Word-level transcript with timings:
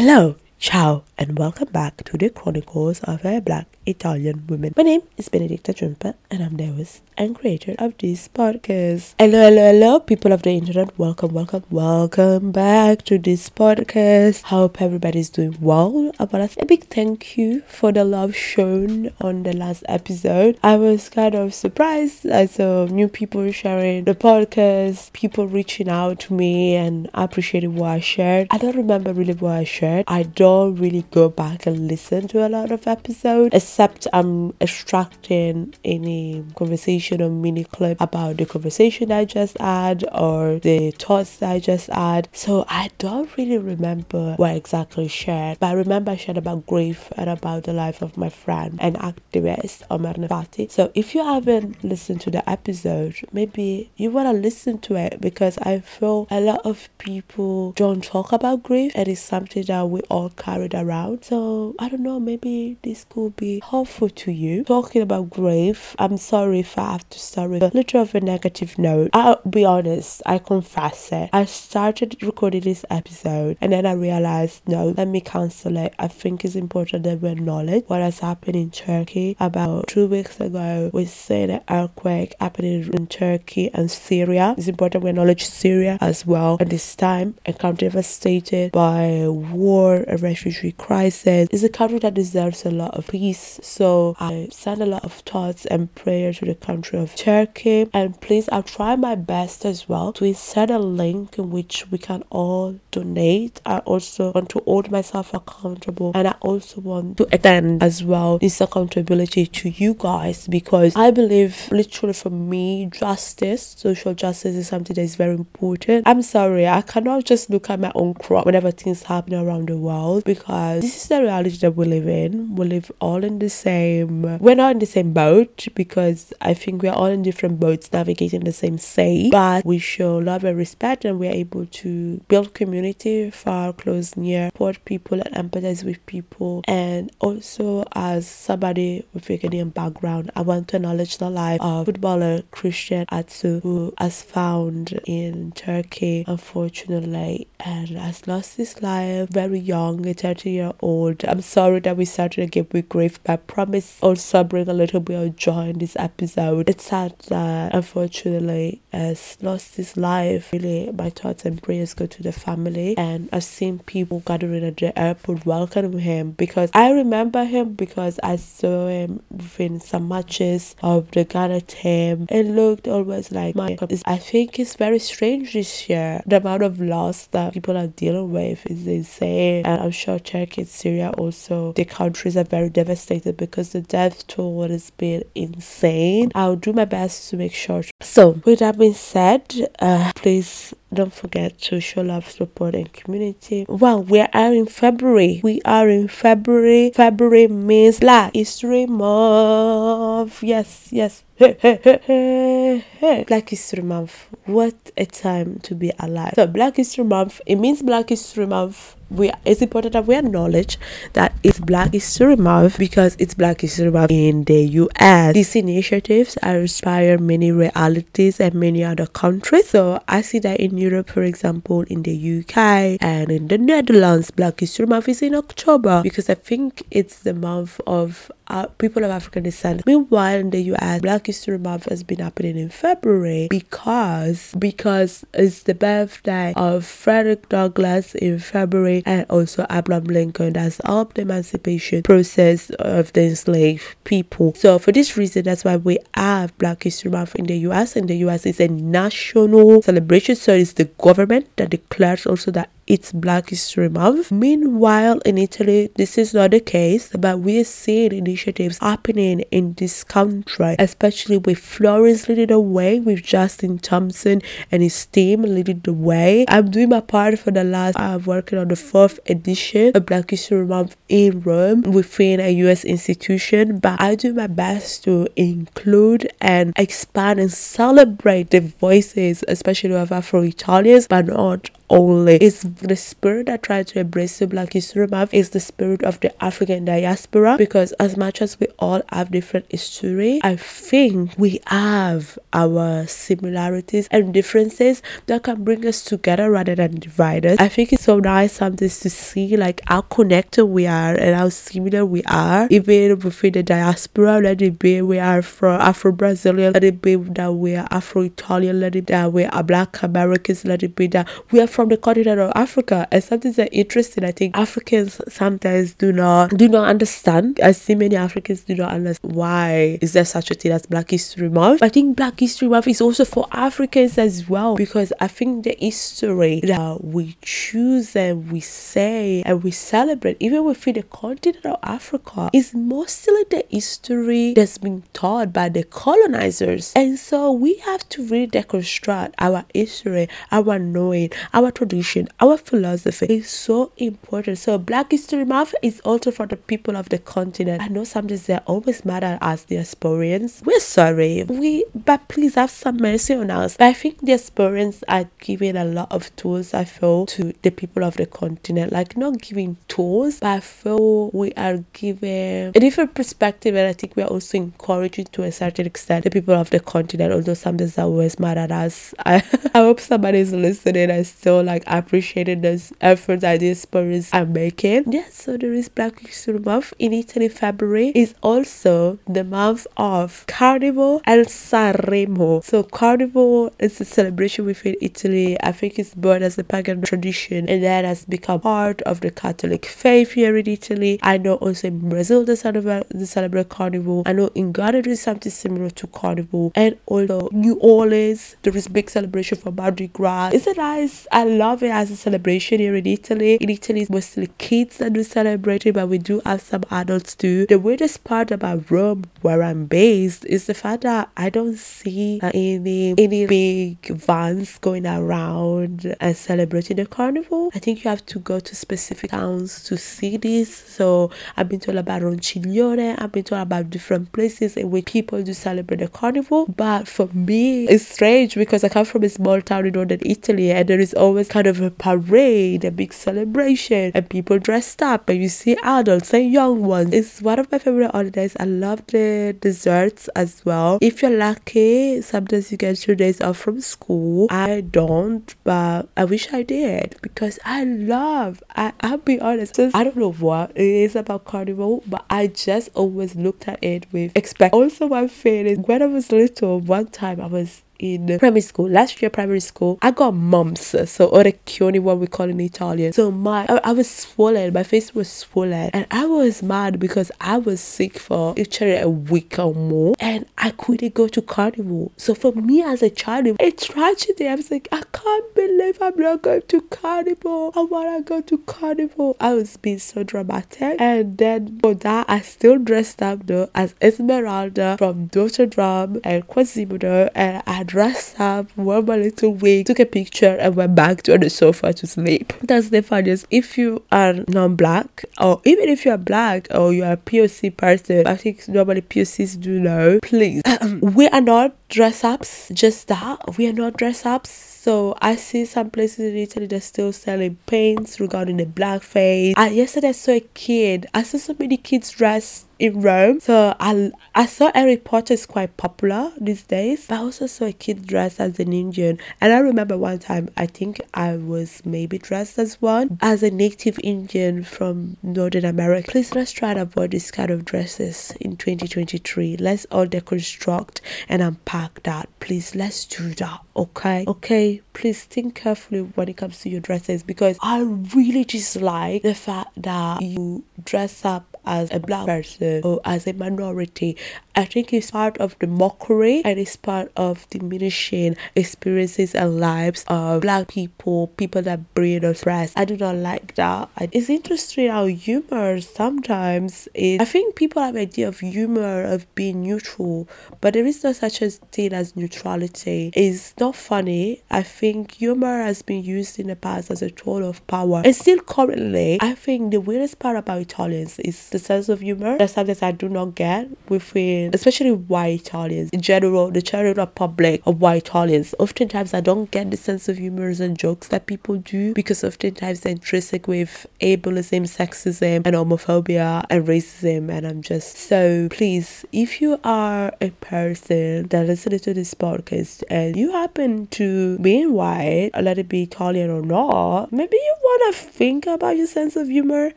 Hello, 0.00 0.34
ciao, 0.58 1.04
and 1.20 1.38
welcome 1.38 1.68
back 1.70 2.02
to 2.04 2.16
the 2.16 2.30
Chronicles 2.30 3.00
of 3.00 3.22
a 3.26 3.40
Black 3.40 3.66
Italian 3.84 4.42
Woman. 4.46 4.72
My 4.74 4.82
name 4.82 5.02
is 5.18 5.28
Benedicta 5.28 5.74
Djumpah, 5.74 6.14
and 6.30 6.42
I'm 6.42 6.56
the 6.56 6.64
host 6.64 7.02
and 7.18 7.36
creator 7.36 7.74
of 7.78 7.92
this 7.98 8.26
podcast. 8.28 9.16
Hello, 9.18 9.38
hello, 9.38 9.70
hello, 9.70 10.00
people 10.00 10.32
of 10.32 10.40
the 10.40 10.52
internet. 10.52 10.98
Welcome, 10.98 11.34
welcome, 11.34 11.64
welcome 11.68 12.52
back 12.52 13.02
to 13.02 13.18
this 13.18 13.50
podcast. 13.50 14.44
Hope 14.44 14.80
everybody's 14.80 15.28
doing 15.28 15.58
well. 15.60 16.10
I 16.18 16.24
a 16.24 16.64
big 16.64 16.84
thank 16.84 17.36
you 17.36 17.60
for 17.66 17.92
the 17.92 18.04
love 18.04 18.34
shown 18.34 19.12
on 19.20 19.42
the 19.42 19.54
last 19.54 19.84
episode. 19.88 20.58
I 20.62 20.76
was 20.76 21.10
kind 21.10 21.34
of 21.34 21.52
surprised. 21.52 22.30
I 22.30 22.46
saw 22.46 22.86
new 22.86 23.08
people 23.08 23.52
sharing 23.52 24.04
the 24.04 24.14
podcast, 24.14 25.12
people 25.12 25.46
reaching 25.46 25.90
out 25.90 26.20
to 26.20 26.32
me 26.32 26.76
and 26.76 27.10
appreciating 27.12 27.76
what 27.76 27.90
I 27.90 28.00
shared. 28.00 28.46
I 28.50 28.56
don't 28.56 28.76
remember 28.76 29.12
really 29.12 29.34
what 29.34 29.52
I 29.52 29.64
shared. 29.64 30.06
I 30.08 30.22
don't 30.22 30.76
really 30.76 31.02
go 31.10 31.28
back 31.28 31.66
and 31.66 31.88
listen 31.88 32.28
to 32.28 32.46
a 32.46 32.48
lot 32.48 32.70
of 32.70 32.86
episodes 32.86 33.54
except 33.54 34.06
I'm 34.12 34.54
extracting 34.60 35.74
any 35.84 36.44
conversation 36.56 37.22
or 37.22 37.30
mini 37.30 37.64
clip 37.64 38.00
about 38.00 38.36
the 38.36 38.46
conversation 38.46 39.12
I 39.12 39.24
just 39.24 39.58
had 39.58 40.04
or 40.12 40.58
the 40.58 40.90
thoughts 40.92 41.42
I 41.42 41.58
just 41.58 41.88
had. 41.88 42.28
So 42.32 42.64
I 42.68 42.90
don't 42.98 43.34
really 43.36 43.58
remember 43.58 44.34
what 44.36 44.50
I 44.50 44.54
exactly 44.54 45.08
shared, 45.08 45.58
but 45.60 45.68
I 45.68 45.72
remember 45.72 46.12
I 46.12 46.16
shared 46.16 46.38
about 46.38 46.66
grief 46.66 47.12
and 47.16 47.28
about 47.30 47.64
the 47.64 47.72
life 47.72 48.02
of 48.02 48.16
my 48.16 48.28
friend 48.28 48.78
and 48.80 48.96
activist 48.96 49.82
Omar 49.90 50.14
Neffati. 50.14 50.70
So 50.70 50.90
if 50.94 51.14
you 51.14 51.24
haven't 51.24 51.82
listened 51.82 52.20
to 52.22 52.30
the 52.30 52.48
episode, 52.48 53.16
maybe 53.32 53.90
you 53.96 54.10
want 54.10 54.28
to 54.28 54.32
listen 54.32 54.78
to 54.80 54.96
it 54.96 55.20
because 55.20 55.58
I 55.58 55.80
feel 55.80 56.26
a 56.30 56.40
lot 56.40 56.60
of 56.64 56.88
people 56.98 57.72
don't 57.72 58.02
talk 58.02 58.32
about 58.32 58.62
grief 58.62 58.92
and 58.94 59.08
it's 59.08 59.20
something 59.20 59.64
that 59.64 59.88
we 59.88 60.00
all 60.02 60.30
carried 60.30 60.74
around. 60.74 60.99
So 61.20 61.74
I 61.78 61.88
don't 61.88 62.02
know, 62.02 62.20
maybe 62.20 62.78
this 62.82 63.04
could 63.08 63.36
be 63.36 63.60
helpful 63.68 64.08
to 64.08 64.32
you. 64.32 64.64
Talking 64.64 65.02
about 65.02 65.30
grief, 65.30 65.94
I'm 65.98 66.16
sorry 66.16 66.60
if 66.60 66.78
I 66.78 66.92
have 66.92 67.08
to 67.10 67.18
start 67.18 67.50
with 67.50 67.62
a 67.62 67.70
little 67.74 68.02
of 68.02 68.14
a 68.14 68.20
negative 68.20 68.78
note. 68.78 69.10
I'll 69.12 69.40
be 69.48 69.64
honest, 69.64 70.22
I 70.24 70.38
confess 70.38 71.10
it. 71.12 71.30
I 71.32 71.44
started 71.44 72.22
recording 72.22 72.62
this 72.62 72.84
episode 72.90 73.56
and 73.60 73.72
then 73.72 73.86
I 73.86 73.92
realized, 73.92 74.62
no, 74.66 74.94
let 74.96 75.08
me 75.08 75.20
cancel 75.20 75.76
it. 75.76 75.94
I 75.98 76.08
think 76.08 76.44
it's 76.44 76.54
important 76.54 77.02
that 77.04 77.20
we 77.20 77.28
acknowledge 77.30 77.84
what 77.88 78.00
has 78.00 78.20
happened 78.20 78.56
in 78.56 78.70
Turkey. 78.70 79.36
About 79.40 79.88
two 79.88 80.06
weeks 80.06 80.40
ago, 80.40 80.90
we 80.92 81.04
seen 81.06 81.50
an 81.50 81.62
earthquake 81.68 82.34
happening 82.40 82.92
in 82.92 83.06
Turkey 83.06 83.70
and 83.74 83.90
Syria. 83.90 84.54
It's 84.56 84.68
important 84.68 85.04
we 85.04 85.10
acknowledge 85.10 85.44
Syria 85.44 85.98
as 86.00 86.24
well. 86.24 86.56
And 86.60 86.70
this 86.70 86.94
time, 86.94 87.34
a 87.46 87.52
country 87.52 87.80
devastated 87.90 88.70
by 88.72 89.24
war, 89.26 90.04
a 90.06 90.16
refugee 90.18 90.72
crisis, 90.72 90.89
is 90.90 91.64
a 91.64 91.68
country 91.68 91.98
that 92.00 92.14
deserves 92.14 92.64
a 92.66 92.70
lot 92.70 92.94
of 92.94 93.06
peace 93.06 93.60
so 93.62 94.16
I 94.18 94.48
send 94.50 94.82
a 94.82 94.86
lot 94.86 95.04
of 95.04 95.12
thoughts 95.12 95.64
and 95.66 95.94
prayers 95.94 96.38
to 96.38 96.46
the 96.46 96.54
country 96.54 96.98
of 96.98 97.14
Turkey. 97.14 97.88
And 97.92 98.20
please, 98.20 98.48
I'll 98.50 98.62
try 98.62 98.96
my 98.96 99.14
best 99.14 99.64
as 99.64 99.88
well 99.88 100.12
to 100.14 100.24
insert 100.24 100.70
a 100.70 100.78
link 100.78 101.38
in 101.38 101.50
which 101.50 101.90
we 101.90 101.98
can 101.98 102.24
all 102.30 102.78
donate. 102.90 103.60
I 103.64 103.78
also 103.80 104.32
want 104.32 104.48
to 104.50 104.62
hold 104.64 104.90
myself 104.90 105.32
accountable 105.34 106.12
and 106.14 106.28
I 106.28 106.34
also 106.40 106.80
want 106.80 107.18
to 107.18 107.28
extend 107.32 107.82
as 107.82 108.02
well 108.02 108.38
this 108.38 108.60
accountability 108.60 109.46
to 109.46 109.68
you 109.68 109.94
guys 109.94 110.48
because 110.48 110.96
I 110.96 111.10
believe 111.10 111.68
literally 111.70 112.14
for 112.14 112.30
me, 112.30 112.88
justice, 112.92 113.74
social 113.78 114.14
justice 114.14 114.56
is 114.56 114.68
something 114.68 114.94
that 114.94 115.02
is 115.02 115.16
very 115.16 115.34
important. 115.34 116.06
I'm 116.06 116.22
sorry, 116.22 116.66
I 116.66 116.82
cannot 116.82 117.24
just 117.24 117.50
look 117.50 117.70
at 117.70 117.80
my 117.80 117.92
own 117.94 118.14
crop 118.14 118.46
whenever 118.46 118.70
things 118.70 119.02
happen 119.02 119.34
around 119.34 119.68
the 119.68 119.76
world 119.76 120.24
because 120.24 120.69
this 120.78 121.02
is 121.02 121.08
the 121.08 121.22
reality 121.22 121.56
that 121.58 121.74
we 121.76 121.86
live 121.86 122.06
in. 122.06 122.54
We 122.54 122.66
live 122.66 122.92
all 123.00 123.24
in 123.24 123.38
the 123.38 123.50
same 123.50 124.22
we're 124.38 124.54
not 124.54 124.72
in 124.72 124.78
the 124.78 124.86
same 124.86 125.12
boat 125.12 125.66
because 125.74 126.32
I 126.40 126.54
think 126.54 126.82
we're 126.82 126.92
all 126.92 127.06
in 127.06 127.22
different 127.22 127.60
boats 127.60 127.92
navigating 127.92 128.40
the 128.40 128.52
same 128.52 128.78
sea 128.78 129.28
but 129.30 129.64
we 129.64 129.78
show 129.78 130.18
love 130.18 130.44
and 130.44 130.56
respect 130.56 131.04
and 131.04 131.18
we're 131.18 131.32
able 131.32 131.66
to 131.66 132.20
build 132.28 132.54
community 132.54 133.30
far 133.30 133.72
close 133.72 134.16
near 134.16 134.48
support 134.48 134.84
people 134.84 135.20
and 135.20 135.52
empathize 135.52 135.84
with 135.84 136.04
people 136.06 136.62
and 136.66 137.10
also 137.20 137.84
as 137.92 138.26
somebody 138.26 139.04
with 139.12 139.28
a 139.30 139.38
Ghanaian 139.38 139.72
background 139.72 140.30
I 140.36 140.42
want 140.42 140.68
to 140.68 140.76
acknowledge 140.76 141.18
the 141.18 141.30
life 141.30 141.60
of 141.60 141.86
footballer 141.86 142.42
Christian 142.50 143.06
Atsu 143.10 143.60
who 143.60 143.92
has 143.98 144.22
found 144.22 145.00
in 145.06 145.52
Turkey 145.52 146.24
unfortunately 146.26 147.48
and 147.60 147.88
has 147.90 148.26
lost 148.26 148.56
his 148.56 148.80
life 148.82 149.28
very 149.30 149.58
young 149.58 150.06
a 150.06 150.14
30 150.14 150.50
year 150.60 150.72
old 150.80 151.24
I'm 151.24 151.40
sorry 151.40 151.80
that 151.80 151.96
we 151.96 152.04
started 152.04 152.42
again 152.42 152.66
with 152.72 152.88
grief 152.88 153.22
but 153.24 153.32
I 153.32 153.36
promise 153.36 153.98
also 154.02 154.44
bring 154.44 154.68
a 154.68 154.74
little 154.74 155.00
bit 155.00 155.22
of 155.22 155.36
joy 155.36 155.68
in 155.68 155.78
this 155.78 155.96
episode. 155.96 156.68
It's 156.68 156.84
sad 156.84 157.14
that 157.28 157.74
unfortunately 157.74 158.82
has 158.92 159.38
lost 159.40 159.76
his 159.76 159.96
life. 159.96 160.52
Really, 160.52 160.90
my 160.92 161.10
thoughts 161.10 161.44
and 161.44 161.62
prayers 161.62 161.94
go 161.94 162.06
to 162.06 162.22
the 162.22 162.32
family. 162.32 162.96
And 162.98 163.28
I've 163.32 163.44
seen 163.44 163.78
people 163.78 164.20
gathering 164.26 164.64
at 164.64 164.78
the 164.78 164.98
airport 164.98 165.46
welcoming 165.46 165.98
him 166.00 166.32
because 166.32 166.70
I 166.74 166.90
remember 166.90 167.44
him 167.44 167.74
because 167.74 168.18
I 168.22 168.36
saw 168.36 168.88
him 168.88 169.22
within 169.30 169.80
some 169.80 170.08
matches 170.08 170.74
of 170.82 171.10
the 171.12 171.24
Ghana 171.24 171.60
team. 171.62 172.26
It 172.28 172.46
looked 172.46 172.88
always 172.88 173.30
like 173.30 173.54
my. 173.54 173.76
I 174.04 174.18
think 174.18 174.58
it's 174.58 174.76
very 174.76 174.98
strange 174.98 175.52
this 175.52 175.88
year. 175.88 176.20
The 176.26 176.38
amount 176.38 176.62
of 176.62 176.80
loss 176.80 177.26
that 177.28 177.52
people 177.54 177.76
are 177.76 177.86
dealing 177.86 178.32
with 178.32 178.66
is 178.66 178.86
insane. 178.86 179.64
And 179.64 179.80
I'm 179.80 179.90
sure 179.92 180.18
Turkey 180.18 180.49
and 180.58 180.68
Syria 180.68 181.12
also, 181.16 181.72
the 181.72 181.84
countries 181.84 182.36
are 182.36 182.44
very 182.44 182.70
devastated 182.70 183.36
because 183.36 183.70
the 183.70 183.80
death 183.80 184.26
toll 184.26 184.68
has 184.68 184.90
been 184.90 185.24
insane. 185.34 186.32
I'll 186.34 186.56
do 186.56 186.72
my 186.72 186.84
best 186.84 187.30
to 187.30 187.36
make 187.36 187.54
sure. 187.54 187.82
So, 188.00 188.40
with 188.44 188.60
that 188.60 188.78
being 188.78 188.94
said, 188.94 189.54
uh, 189.80 190.12
please 190.14 190.74
don't 190.92 191.12
forget 191.12 191.58
to 191.58 191.80
show 191.80 192.02
love, 192.02 192.28
support, 192.28 192.74
and 192.74 192.92
community. 192.92 193.66
Well, 193.68 194.02
we 194.02 194.20
are 194.20 194.52
in 194.52 194.66
February. 194.66 195.40
We 195.42 195.60
are 195.64 195.88
in 195.88 196.08
February. 196.08 196.92
February 196.94 197.48
means 197.48 198.00
Black 198.00 198.34
History 198.34 198.86
Month. 198.86 200.42
Yes, 200.42 200.88
yes. 200.90 201.22
Black 201.38 203.48
History 203.48 203.82
Month. 203.82 204.26
What 204.46 204.74
a 204.96 205.06
time 205.06 205.60
to 205.60 205.74
be 205.74 205.92
alive. 206.00 206.32
So, 206.34 206.46
Black 206.46 206.76
History 206.76 207.04
Month, 207.04 207.40
it 207.46 207.56
means 207.56 207.82
Black 207.82 208.08
History 208.08 208.46
Month 208.46 208.96
we 209.10 209.30
it's 209.44 209.60
important 209.60 209.92
that 209.92 210.06
we 210.06 210.14
acknowledge 210.14 210.78
that 211.14 211.34
it's 211.42 211.58
Black 211.58 211.92
History 211.92 212.36
Month 212.36 212.78
because 212.78 213.16
it's 213.18 213.34
Black 213.34 213.60
History 213.60 213.90
Month 213.90 214.10
in 214.10 214.44
the 214.44 214.64
US. 214.66 215.34
These 215.34 215.56
initiatives 215.56 216.36
inspire 216.42 217.18
many 217.18 217.50
realities 217.50 218.40
and 218.40 218.54
many 218.54 218.84
other 218.84 219.06
countries. 219.06 219.68
So 219.68 220.00
I 220.08 220.22
see 220.22 220.38
that 220.40 220.60
in 220.60 220.78
Europe, 220.80 221.10
for 221.10 221.22
example, 221.22 221.82
in 221.82 222.02
the 222.02 222.40
UK 222.40 222.98
and 223.00 223.30
in 223.30 223.48
the 223.48 223.58
Netherlands, 223.58 224.30
Black 224.30 224.60
History 224.60 224.86
Month 224.86 225.08
is 225.08 225.22
in 225.22 225.34
October 225.34 226.02
because 226.02 226.28
I 226.28 226.34
think 226.34 226.82
it's 226.90 227.20
the 227.20 227.34
month 227.34 227.80
of 227.86 228.30
uh, 228.50 228.66
people 228.78 229.04
of 229.04 229.10
African 229.10 229.44
descent. 229.44 229.86
Meanwhile, 229.86 230.38
in 230.40 230.50
the 230.50 230.60
US, 230.74 231.00
Black 231.00 231.26
History 231.26 231.58
Month 231.58 231.88
has 231.88 232.02
been 232.02 232.18
happening 232.18 232.58
in 232.58 232.68
February 232.68 233.46
because 233.48 234.52
because 234.58 235.24
it's 235.32 235.62
the 235.62 235.74
birthday 235.74 236.52
of 236.56 236.84
Frederick 236.84 237.48
Douglass 237.48 238.14
in 238.16 238.38
February 238.38 239.02
and 239.06 239.24
also 239.30 239.66
Abraham 239.70 240.04
Lincoln 240.04 240.54
that's 240.54 240.80
helped 240.84 241.16
the 241.16 241.22
emancipation 241.22 242.02
process 242.02 242.70
of 242.70 243.12
the 243.12 243.22
enslaved 243.22 243.84
people. 244.04 244.54
So 244.54 244.78
for 244.78 244.92
this 244.92 245.16
reason, 245.16 245.44
that's 245.44 245.64
why 245.64 245.76
we 245.76 245.98
have 246.14 246.56
Black 246.58 246.82
History 246.82 247.10
Month 247.10 247.36
in 247.36 247.46
the 247.46 247.56
US. 247.70 247.96
In 247.96 248.06
the 248.06 248.16
US, 248.26 248.44
it's 248.46 248.60
a 248.60 248.68
national 248.68 249.82
celebration, 249.82 250.34
so 250.34 250.52
it's 250.52 250.72
the 250.72 250.86
government 250.86 251.48
that 251.56 251.70
declares 251.70 252.26
also 252.26 252.50
that 252.50 252.70
it's 252.90 253.12
Black 253.12 253.50
History 253.50 253.88
Month. 253.88 254.32
Meanwhile, 254.32 255.20
in 255.20 255.38
Italy, 255.38 255.92
this 255.94 256.18
is 256.18 256.34
not 256.34 256.50
the 256.50 256.58
case, 256.58 257.08
but 257.16 257.38
we're 257.38 257.62
seeing 257.62 258.12
initiatives 258.12 258.78
happening 258.78 259.42
in 259.52 259.74
this 259.74 260.02
country, 260.02 260.74
especially 260.76 261.36
with 261.38 261.58
Florence 261.58 262.28
leading 262.28 262.48
the 262.48 262.58
way, 262.58 262.98
with 262.98 263.22
Justin 263.22 263.78
Thompson 263.78 264.42
and 264.72 264.82
his 264.82 265.06
team 265.06 265.42
leading 265.42 265.78
the 265.84 265.92
way. 265.92 266.44
I'm 266.48 266.68
doing 266.72 266.88
my 266.88 266.98
part 266.98 267.38
for 267.38 267.52
the 267.52 267.62
last, 267.62 267.96
I'm 267.96 268.24
working 268.24 268.58
on 268.58 268.66
the 268.66 268.74
fourth 268.74 269.20
edition 269.26 269.92
of 269.94 270.06
Black 270.06 270.30
History 270.30 270.66
Month 270.66 270.96
in 271.08 271.42
Rome 271.42 271.82
within 271.82 272.40
a 272.40 272.50
US 272.64 272.84
institution, 272.84 273.78
but 273.78 274.02
I 274.02 274.16
do 274.16 274.34
my 274.34 274.48
best 274.48 275.04
to 275.04 275.28
include 275.36 276.28
and 276.40 276.72
expand 276.74 277.38
and 277.38 277.52
celebrate 277.52 278.50
the 278.50 278.58
voices, 278.58 279.44
especially 279.46 279.94
of 279.94 280.10
Afro 280.10 280.42
Italians, 280.42 281.06
but 281.06 281.26
not 281.26 281.70
only. 281.90 282.36
It's 282.36 282.62
the 282.62 282.96
spirit 282.96 283.46
that 283.46 283.62
tried 283.62 283.88
to 283.88 284.00
embrace 284.00 284.38
the 284.38 284.46
Black 284.46 284.72
History 284.72 285.06
Month 285.06 285.34
is 285.34 285.50
the 285.50 285.60
spirit 285.60 286.02
of 286.02 286.20
the 286.20 286.32
African 286.42 286.84
diaspora 286.84 287.56
because 287.58 287.92
as 287.92 288.16
much 288.16 288.40
as 288.40 288.58
we 288.58 288.68
all 288.78 289.02
have 289.10 289.30
different 289.30 289.66
history, 289.70 290.40
I 290.42 290.56
think 290.56 291.32
we 291.36 291.60
have 291.66 292.38
our 292.52 293.06
similarities 293.06 294.08
and 294.10 294.32
differences 294.32 295.02
that 295.26 295.42
can 295.42 295.64
bring 295.64 295.84
us 295.86 296.04
together 296.04 296.50
rather 296.50 296.74
than 296.74 297.00
divide 297.00 297.44
us. 297.44 297.58
I 297.58 297.68
think 297.68 297.92
it's 297.92 298.04
so 298.04 298.18
nice 298.20 298.52
sometimes 298.52 299.00
to 299.00 299.10
see 299.10 299.56
like 299.56 299.80
how 299.88 300.02
connected 300.02 300.66
we 300.66 300.86
are 300.86 301.14
and 301.14 301.34
how 301.34 301.48
similar 301.48 302.06
we 302.06 302.22
are, 302.24 302.68
even 302.70 303.18
within 303.18 303.52
the 303.52 303.62
diaspora. 303.62 304.40
Let 304.40 304.62
it 304.62 304.78
be 304.78 305.02
we 305.02 305.18
are 305.18 305.42
from 305.42 305.80
Afro 305.80 306.12
Brazilian, 306.12 306.72
let 306.72 306.84
it 306.84 307.02
be 307.02 307.16
that 307.16 307.52
we 307.52 307.74
are 307.74 307.88
Afro 307.90 308.22
Italian, 308.22 308.80
let 308.80 308.94
it 308.94 309.06
be 309.06 309.12
that 309.12 309.32
we 309.32 309.44
are 309.44 309.62
Black 309.62 310.02
Americans, 310.02 310.64
let 310.64 310.82
it 310.82 310.94
be 310.94 311.06
that 311.08 311.28
we 311.50 311.60
are 311.60 311.66
from 311.66 311.79
the 311.88 311.96
continent 311.96 312.40
of 312.40 312.52
Africa. 312.54 313.08
And 313.10 313.22
something 313.22 313.52
that 313.52 313.72
interesting, 313.72 314.24
I 314.24 314.32
think 314.32 314.56
Africans 314.56 315.20
sometimes 315.28 315.94
do 315.94 316.12
not 316.12 316.50
do 316.56 316.68
not 316.68 316.88
understand. 316.88 317.60
I 317.62 317.72
see 317.72 317.94
many 317.94 318.16
Africans 318.16 318.62
do 318.62 318.74
not 318.74 318.92
understand 318.92 319.34
why 319.34 319.98
is 320.00 320.12
there 320.12 320.24
such 320.24 320.50
a 320.50 320.54
thing 320.54 320.72
as 320.72 320.86
Black 320.86 321.10
History 321.10 321.48
Month. 321.48 321.82
I 321.82 321.88
think 321.88 322.16
Black 322.16 322.40
History 322.40 322.68
Month 322.68 322.88
is 322.88 323.00
also 323.00 323.24
for 323.24 323.46
Africans 323.52 324.18
as 324.18 324.48
well 324.48 324.76
because 324.76 325.12
I 325.20 325.28
think 325.28 325.64
the 325.64 325.76
history 325.78 326.60
that 326.64 327.04
we 327.04 327.36
choose 327.42 328.14
and 328.16 328.50
we 328.50 328.60
say 328.60 329.42
and 329.46 329.62
we 329.62 329.70
celebrate, 329.70 330.36
even 330.40 330.64
within 330.64 330.94
the 330.94 331.02
continent 331.02 331.66
of 331.66 331.78
Africa, 331.82 332.50
is 332.52 332.74
mostly 332.74 333.44
the 333.50 333.64
history 333.68 334.54
that's 334.54 334.78
been 334.78 335.02
taught 335.12 335.52
by 335.52 335.68
the 335.68 335.84
colonizers. 335.84 336.92
And 336.94 337.18
so 337.18 337.52
we 337.52 337.74
have 337.76 338.08
to 338.10 338.26
really 338.26 338.48
deconstruct 338.48 339.34
our 339.38 339.64
history, 339.74 340.28
our 340.50 340.78
knowing, 340.78 341.30
our 341.52 341.69
tradition, 341.70 342.28
our 342.40 342.56
philosophy 342.56 343.26
is 343.26 343.48
so 343.48 343.92
important. 343.96 344.58
So 344.58 344.78
Black 344.78 345.10
History 345.10 345.44
Month 345.44 345.74
is 345.82 346.00
also 346.00 346.30
for 346.30 346.46
the 346.46 346.56
people 346.56 346.96
of 346.96 347.08
the 347.08 347.18
continent. 347.18 347.82
I 347.82 347.88
know 347.88 348.04
sometimes 348.04 348.46
they're 348.46 348.62
always 348.66 349.04
mad 349.04 349.24
at 349.24 349.42
us, 349.42 349.64
the 349.64 349.76
experience. 349.76 350.62
We're 350.64 350.80
sorry. 350.80 351.44
We 351.44 351.84
but 351.94 352.28
please 352.28 352.54
have 352.54 352.70
some 352.70 352.96
mercy 352.98 353.34
on 353.34 353.50
us. 353.50 353.76
But 353.76 353.86
I 353.86 353.92
think 353.92 354.20
the 354.20 354.32
experience 354.32 355.02
are 355.08 355.28
giving 355.40 355.76
a 355.76 355.84
lot 355.84 356.10
of 356.12 356.34
tools, 356.36 356.74
I 356.74 356.84
feel, 356.84 357.26
to 357.26 357.52
the 357.62 357.70
people 357.70 358.04
of 358.04 358.16
the 358.16 358.26
continent. 358.26 358.92
Like 358.92 359.16
not 359.16 359.40
giving 359.40 359.76
tools, 359.88 360.40
but 360.40 360.48
I 360.48 360.60
feel 360.60 361.30
we 361.30 361.52
are 361.54 361.78
giving 361.92 362.72
a 362.74 362.80
different 362.80 363.14
perspective 363.14 363.74
and 363.74 363.88
I 363.88 363.92
think 363.92 364.16
we 364.16 364.22
are 364.22 364.28
also 364.28 364.58
encouraging 364.58 365.26
to 365.32 365.42
a 365.44 365.52
certain 365.52 365.86
extent 365.86 366.24
the 366.24 366.30
people 366.30 366.54
of 366.54 366.70
the 366.70 366.80
continent, 366.80 367.32
although 367.32 367.54
sometimes 367.54 367.94
they're 367.94 368.04
always 368.04 368.38
mad 368.38 368.58
at 368.58 368.72
us. 368.72 369.14
I, 369.24 369.36
I 369.74 369.78
hope 369.78 370.00
somebody 370.00 370.38
is 370.38 370.52
listening 370.52 371.10
and 371.10 371.26
still 371.26 371.59
like 371.62 371.84
appreciated 371.86 372.62
this 372.62 372.92
effort 373.00 373.40
that 373.40 373.60
these 373.60 373.84
experience 373.90 374.32
are 374.32 374.46
making. 374.46 375.12
Yeah, 375.12 375.24
so 375.30 375.56
there 375.56 375.72
is 375.72 375.88
Black 375.88 376.20
History 376.20 376.58
Month 376.58 376.92
in 376.98 377.12
Italy. 377.12 377.48
February 377.48 378.12
is 378.14 378.34
also 378.42 379.18
the 379.26 379.44
month 379.44 379.86
of 379.96 380.44
Carnival 380.46 381.20
and 381.24 381.46
Sanremo. 381.46 382.62
So 382.64 382.82
Carnival 382.82 383.72
is 383.78 384.00
a 384.00 384.04
celebration 384.04 384.64
within 384.64 384.96
Italy. 385.00 385.56
I 385.62 385.72
think 385.72 385.98
it's 385.98 386.14
born 386.14 386.42
as 386.42 386.58
a 386.58 386.64
pagan 386.64 387.02
tradition 387.02 387.68
and 387.68 387.82
that 387.82 388.04
has 388.04 388.24
become 388.24 388.60
part 388.60 389.02
of 389.02 389.20
the 389.20 389.30
Catholic 389.30 389.86
faith 389.86 390.32
here 390.32 390.56
in 390.56 390.68
Italy. 390.68 391.18
I 391.22 391.38
know 391.38 391.54
also 391.54 391.88
in 391.88 392.08
Brazil 392.08 392.44
they 392.44 392.56
celebrate, 392.56 393.08
they 393.10 393.24
celebrate 393.24 393.68
Carnival. 393.68 394.22
I 394.26 394.32
know 394.32 394.50
in 394.54 394.72
Ghana 394.72 395.02
there 395.02 395.12
is 395.12 395.20
something 395.20 395.50
similar 395.50 395.90
to 395.90 396.06
Carnival. 396.06 396.72
And 396.74 396.96
also 397.06 397.48
New 397.52 397.74
Orleans, 397.80 398.56
there 398.62 398.76
is 398.76 398.88
big 398.88 399.10
celebration 399.10 399.58
for 399.58 399.72
Mardi 399.72 400.08
Gras. 400.08 400.50
It's 400.52 400.66
a 400.66 400.74
nice, 400.74 401.26
I 401.32 401.44
love 401.58 401.82
it 401.82 401.90
as 401.90 402.10
a 402.10 402.16
celebration 402.16 402.78
here 402.78 402.94
in 402.94 403.06
Italy. 403.06 403.54
In 403.60 403.70
Italy, 403.70 404.02
it's 404.02 404.10
mostly 404.10 404.48
kids 404.58 404.98
that 404.98 405.12
do 405.12 405.22
celebrate 405.22 405.86
it, 405.86 405.94
but 405.94 406.08
we 406.08 406.18
do 406.18 406.40
have 406.44 406.60
some 406.60 406.82
adults 406.90 407.34
too. 407.34 407.66
The 407.66 407.78
weirdest 407.78 408.24
part 408.24 408.50
about 408.50 408.90
Rome, 408.90 409.24
where 409.42 409.62
I'm 409.62 409.86
based, 409.86 410.44
is 410.44 410.66
the 410.66 410.74
fact 410.74 411.02
that 411.02 411.30
I 411.36 411.50
don't 411.50 411.76
see 411.76 412.40
uh, 412.42 412.50
any 412.54 413.14
any 413.18 413.46
big 413.46 414.06
vans 414.06 414.78
going 414.78 415.06
around 415.06 416.14
and 416.20 416.36
celebrating 416.36 416.96
the 416.96 417.06
carnival. 417.06 417.70
I 417.74 417.78
think 417.78 418.04
you 418.04 418.10
have 418.10 418.24
to 418.26 418.38
go 418.38 418.60
to 418.60 418.76
specific 418.76 419.30
towns 419.30 419.84
to 419.84 419.96
see 419.96 420.36
this. 420.36 420.74
So 420.74 421.30
I've 421.56 421.68
been 421.68 421.80
told 421.80 421.98
about 421.98 422.22
Ronciglione, 422.22 423.20
I've 423.20 423.32
been 423.32 423.44
told 423.44 423.62
about 423.62 423.90
different 423.90 424.32
places 424.32 424.76
in 424.76 424.90
which 424.90 425.06
people 425.06 425.42
do 425.42 425.52
celebrate 425.54 426.00
the 426.00 426.08
carnival. 426.08 426.66
But 426.66 427.08
for 427.08 427.28
me, 427.32 427.86
it's 427.88 428.06
strange 428.06 428.54
because 428.54 428.84
I 428.84 428.88
come 428.88 429.04
from 429.04 429.24
a 429.24 429.28
small 429.28 429.60
town 429.60 429.86
in 429.86 429.92
northern 429.94 430.20
Italy 430.22 430.70
and 430.70 430.88
there 430.88 431.00
is 431.00 431.14
always 431.14 431.29
kind 431.48 431.66
of 431.66 431.80
a 431.80 431.90
parade, 431.90 432.84
a 432.84 432.90
big 432.90 433.12
celebration, 433.12 434.12
and 434.14 434.28
people 434.28 434.58
dressed 434.58 435.02
up, 435.02 435.28
and 435.28 435.40
you 435.42 435.48
see 435.48 435.76
adults 435.82 436.32
and 436.34 436.50
young 436.52 436.82
ones. 436.82 437.12
It's 437.12 437.40
one 437.42 437.58
of 437.58 437.70
my 437.70 437.78
favorite 437.78 438.10
holidays. 438.12 438.56
I 438.58 438.64
love 438.64 439.06
the 439.08 439.56
desserts 439.60 440.28
as 440.36 440.64
well. 440.64 440.98
If 441.00 441.22
you're 441.22 441.30
lucky, 441.36 442.20
sometimes 442.22 442.70
you 442.70 442.78
get 442.78 442.96
two 442.96 443.14
days 443.14 443.40
off 443.40 443.58
from 443.58 443.80
school. 443.80 444.46
I 444.50 444.82
don't, 444.82 445.54
but 445.64 446.08
I 446.16 446.24
wish 446.24 446.52
I 446.52 446.62
did 446.62 447.16
because 447.22 447.58
I 447.64 447.84
love. 447.84 448.62
I 448.76 448.92
I'll 449.00 449.18
be 449.18 449.40
honest, 449.40 449.76
just, 449.76 449.96
I 449.96 450.04
don't 450.04 450.16
know 450.16 450.32
what 450.32 450.70
it 450.72 450.82
is 450.82 451.16
about 451.16 451.44
carnival, 451.44 452.02
but 452.06 452.24
I 452.30 452.48
just 452.48 452.90
always 452.94 453.34
looked 453.34 453.68
at 453.68 453.82
it 453.82 454.06
with 454.12 454.36
expect. 454.36 454.74
Also, 454.74 455.08
my 455.08 455.26
favorite 455.26 455.86
when 455.86 456.02
I 456.02 456.06
was 456.06 456.32
little, 456.32 456.80
one 456.80 457.08
time 457.08 457.40
I 457.40 457.46
was 457.46 457.82
in 458.00 458.38
primary 458.38 458.62
school. 458.62 458.88
Last 458.88 459.20
year, 459.20 459.30
primary 459.30 459.60
school, 459.60 459.98
I 460.02 460.10
got 460.10 460.34
mumps, 460.34 460.86
so 460.88 461.30
orecchioni, 461.30 462.00
what 462.00 462.18
we 462.18 462.26
call 462.26 462.48
in 462.48 462.60
Italian. 462.60 463.12
So 463.12 463.30
my, 463.30 463.66
I, 463.68 463.80
I, 463.84 463.92
was 463.92 464.10
swollen. 464.10 464.72
My 464.72 464.82
face 464.82 465.14
was 465.14 465.30
swollen, 465.30 465.90
and 465.92 466.06
I 466.10 466.26
was 466.26 466.62
mad 466.62 466.98
because 466.98 467.30
I 467.40 467.58
was 467.58 467.80
sick 467.80 468.18
for 468.18 468.54
literally 468.54 468.96
a 468.96 469.08
week 469.08 469.58
or 469.58 469.74
more, 469.74 470.14
and 470.18 470.46
I 470.58 470.70
couldn't 470.70 471.14
go 471.14 471.28
to 471.28 471.42
carnival. 471.42 472.12
So 472.16 472.34
for 472.34 472.52
me 472.52 472.82
as 472.82 473.02
a 473.02 473.10
child, 473.10 473.46
it's 473.60 473.86
tragedy. 473.86 474.48
I 474.48 474.54
was 474.54 474.70
like, 474.70 474.88
I 474.90 475.02
can't 475.12 475.54
believe 475.54 475.98
I'm 476.00 476.16
not 476.16 476.42
going 476.42 476.62
to 476.62 476.80
carnival. 476.82 477.72
I 477.76 477.82
wanna 477.82 478.22
go 478.22 478.40
to 478.40 478.58
carnival. 478.58 479.36
I 479.40 479.54
was 479.54 479.76
being 479.76 479.98
so 479.98 480.22
dramatic, 480.22 481.00
and 481.00 481.36
then 481.36 481.78
for 481.80 481.94
that, 481.94 482.28
I 482.28 482.40
still 482.40 482.78
dressed 482.78 483.22
up 483.22 483.46
though 483.46 483.68
as 483.74 483.94
Esmeralda 484.00 484.96
from 484.98 485.28
Notre 485.34 485.66
Dame 485.66 486.20
and 486.24 486.46
Quasimodo, 486.46 487.28
and 487.34 487.62
I 487.66 487.82
dressed 487.90 488.38
up, 488.38 488.66
wore 488.76 489.02
my 489.02 489.16
little 489.16 489.52
wig, 489.52 489.86
took 489.86 489.98
a 489.98 490.06
picture, 490.06 490.56
and 490.60 490.76
went 490.76 490.94
back 490.94 491.22
to 491.22 491.36
the 491.36 491.50
sofa 491.50 491.92
to 491.92 492.06
sleep. 492.06 492.52
That's 492.62 492.90
the 492.90 493.02
funniest. 493.02 493.46
If 493.50 493.76
you 493.76 494.04
are 494.12 494.34
non-black, 494.46 495.24
or 495.40 495.60
even 495.64 495.88
if 495.88 496.04
you 496.04 496.12
are 496.12 496.18
black 496.18 496.68
or 496.72 496.92
you 496.92 497.02
are 497.02 497.14
a 497.14 497.16
POC 497.16 497.76
person, 497.76 498.26
I 498.28 498.36
think 498.36 498.68
normally 498.68 499.02
POCs 499.02 499.60
do 499.60 499.80
know. 499.80 500.20
Please, 500.22 500.62
we 501.02 501.26
are 501.28 501.40
not 501.40 501.74
dress 501.88 502.22
ups. 502.22 502.70
Just 502.72 503.08
that 503.08 503.58
we 503.58 503.68
are 503.68 503.72
not 503.72 503.96
dress 503.96 504.24
ups. 504.24 504.50
So 504.50 505.14
I 505.20 505.36
see 505.36 505.66
some 505.66 505.90
places 505.90 506.32
in 506.32 506.36
Italy 506.38 506.66
they're 506.66 506.80
still 506.80 507.12
selling 507.12 507.58
paints 507.66 508.18
regarding 508.18 508.56
the 508.56 508.64
blackface. 508.64 509.54
I 509.56 509.68
yesterday 509.70 510.08
I 510.08 510.12
saw 510.12 510.32
a 510.32 510.40
kid. 510.40 511.06
I 511.12 511.22
saw 511.22 511.38
so 511.38 511.56
many 511.58 511.76
kids 511.76 512.10
dressed 512.10 512.66
in 512.80 513.02
Rome. 513.02 513.38
So 513.40 513.76
I 513.78 514.10
I 514.34 514.46
saw 514.46 514.72
Harry 514.74 514.96
Potter 514.96 515.34
is 515.34 515.46
quite 515.46 515.76
popular 515.76 516.32
these 516.40 516.62
days. 516.62 517.06
But 517.06 517.16
I 517.16 517.18
also 517.18 517.46
saw 517.46 517.66
a 517.66 517.72
kid 517.72 518.06
dressed 518.06 518.40
as 518.40 518.58
an 518.58 518.72
Indian. 518.72 519.18
And 519.40 519.52
I 519.52 519.58
remember 519.58 519.96
one 519.96 520.18
time 520.18 520.48
I 520.56 520.66
think 520.66 521.00
I 521.14 521.36
was 521.36 521.82
maybe 521.84 522.18
dressed 522.18 522.58
as 522.58 522.80
one 522.80 523.18
as 523.20 523.42
a 523.42 523.50
native 523.50 523.98
Indian 524.02 524.64
from 524.64 525.18
Northern 525.22 525.64
America. 525.64 526.10
Please 526.10 526.34
let's 526.34 526.52
try 526.52 526.74
to 526.74 526.82
avoid 526.82 527.10
this 527.10 527.30
kind 527.30 527.50
of 527.50 527.64
dresses 527.64 528.32
in 528.40 528.56
2023. 528.56 529.58
Let's 529.58 529.84
all 529.90 530.06
deconstruct 530.06 531.00
and 531.28 531.42
unpack 531.42 532.02
that. 532.04 532.28
Please 532.40 532.74
let's 532.74 533.04
do 533.04 533.34
that. 533.34 533.60
Okay. 533.76 534.24
Okay. 534.26 534.80
Please 534.94 535.24
think 535.24 535.54
carefully 535.54 536.00
when 536.00 536.28
it 536.28 536.36
comes 536.38 536.60
to 536.60 536.70
your 536.70 536.80
dresses 536.80 537.22
because 537.22 537.58
I 537.60 537.80
really 537.82 538.44
dislike 538.44 539.22
the 539.22 539.34
fact 539.34 539.70
that 539.82 540.22
you 540.22 540.64
dress 540.82 541.24
up 541.24 541.49
as 541.64 541.92
a 541.92 542.00
black 542.00 542.26
person 542.26 542.82
or 542.84 543.00
as 543.04 543.26
a 543.26 543.32
minority. 543.32 544.16
I 544.56 544.64
think 544.64 544.92
it's 544.92 545.10
part 545.10 545.38
of 545.38 545.56
the 545.58 545.66
mockery 545.66 546.42
and 546.44 546.58
it's 546.58 546.76
part 546.76 547.12
of 547.16 547.48
diminishing 547.50 548.36
experiences 548.56 549.34
and 549.34 549.60
lives 549.60 550.04
of 550.08 550.42
black 550.42 550.68
people, 550.68 551.28
people 551.36 551.62
that 551.62 551.94
breed 551.94 552.24
oppressed. 552.24 552.78
I 552.78 552.84
do 552.84 552.96
not 552.96 553.16
like 553.16 553.54
that. 553.54 553.88
It's 554.12 554.28
interesting 554.28 554.90
how 554.90 555.06
humor 555.06 555.80
sometimes 555.80 556.88
is. 556.94 557.20
I 557.20 557.24
think 557.24 557.54
people 557.54 557.82
have 557.82 557.96
idea 557.96 558.28
of 558.28 558.40
humor 558.40 559.04
of 559.04 559.32
being 559.34 559.62
neutral, 559.62 560.28
but 560.60 560.74
there 560.74 560.86
is 560.86 561.02
no 561.04 561.12
such 561.12 561.42
a 561.42 561.50
thing 561.50 561.92
as 561.92 562.16
neutrality. 562.16 563.12
It's 563.14 563.54
not 563.58 563.76
funny. 563.76 564.42
I 564.50 564.62
think 564.62 565.12
humor 565.12 565.62
has 565.62 565.82
been 565.82 566.02
used 566.02 566.38
in 566.38 566.48
the 566.48 566.56
past 566.56 566.90
as 566.90 567.02
a 567.02 567.10
tool 567.10 567.48
of 567.48 567.66
power, 567.66 568.02
and 568.04 568.14
still 568.14 568.40
currently. 568.40 569.18
I 569.20 569.34
think 569.34 569.70
the 569.70 569.80
weirdest 569.80 570.18
part 570.18 570.36
about 570.36 570.60
Italians 570.60 571.18
is 571.20 571.49
the 571.50 571.58
sense 571.58 571.88
of 571.88 572.00
humor. 572.00 572.38
That's 572.38 572.54
something 572.54 572.74
that 572.74 572.82
I 572.82 572.92
do 572.92 573.08
not 573.08 573.34
get 573.34 573.68
within, 573.88 574.50
especially 574.54 574.92
white 574.92 575.40
Italians. 575.40 575.90
In 575.90 576.00
general, 576.00 576.50
the 576.50 576.62
general 576.62 577.06
public 577.06 577.62
of 577.66 577.80
white 577.80 578.04
Italians. 578.06 578.54
Oftentimes, 578.58 579.14
I 579.14 579.20
don't 579.20 579.50
get 579.50 579.70
the 579.70 579.76
sense 579.76 580.08
of 580.08 580.18
humor 580.18 580.48
and 580.48 580.78
jokes 580.78 581.08
that 581.08 581.26
people 581.26 581.56
do 581.56 581.94
because 581.94 582.24
oftentimes 582.24 582.80
they're 582.80 582.92
intrinsic 582.92 583.46
with 583.46 583.86
ableism, 584.00 584.62
sexism, 584.62 585.46
and 585.46 585.56
homophobia 585.56 586.44
and 586.50 586.66
racism. 586.66 587.30
And 587.30 587.46
I'm 587.46 587.62
just 587.62 587.96
so 587.96 588.48
please, 588.50 589.04
if 589.12 589.40
you 589.40 589.58
are 589.64 590.12
a 590.20 590.30
person 590.40 591.28
that 591.28 591.46
listens 591.46 591.82
to 591.82 591.94
this 591.94 592.14
podcast 592.14 592.82
and 592.90 593.16
you 593.16 593.32
happen 593.32 593.86
to 593.88 594.38
be 594.38 594.66
white, 594.66 595.30
let 595.40 595.58
it 595.58 595.68
be 595.68 595.82
Italian 595.82 596.30
or 596.30 596.42
not, 596.42 597.12
maybe 597.12 597.36
you 597.36 597.54
want 597.62 597.94
to 597.94 598.02
think 598.02 598.46
about 598.46 598.76
your 598.76 598.86
sense 598.86 599.16
of 599.16 599.28
humor 599.28 599.72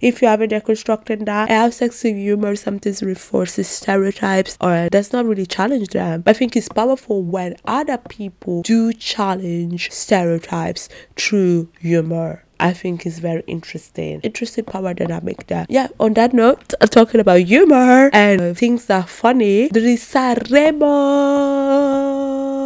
if 0.00 0.20
you 0.20 0.28
haven't 0.28 0.50
deconstructed 0.50 1.24
that. 1.26 1.41
How 1.48 1.70
sense 1.70 2.04
of 2.04 2.14
humor 2.14 2.56
sometimes 2.56 3.02
reinforces 3.02 3.68
stereotypes 3.68 4.56
or 4.60 4.88
does 4.90 5.12
not 5.12 5.26
really 5.26 5.46
challenge 5.46 5.88
them. 5.88 6.22
I 6.26 6.32
think 6.32 6.56
it's 6.56 6.68
powerful 6.68 7.22
when 7.22 7.56
other 7.64 7.98
people 7.98 8.62
do 8.62 8.92
challenge 8.92 9.90
stereotypes 9.90 10.88
through 11.16 11.68
humor. 11.80 12.44
I 12.60 12.72
think 12.72 13.04
is 13.06 13.18
very 13.18 13.42
interesting. 13.48 14.20
Interesting 14.20 14.64
power 14.64 14.94
dynamic 14.94 15.48
there. 15.48 15.66
Yeah, 15.68 15.88
on 15.98 16.14
that 16.14 16.32
note, 16.32 16.72
uh, 16.80 16.86
talking 16.86 17.20
about 17.20 17.40
humor 17.40 18.08
and 18.12 18.56
things 18.56 18.86
that 18.86 19.04
are 19.04 19.08
funny, 19.08 19.66
there 19.68 19.82
is 19.82 20.00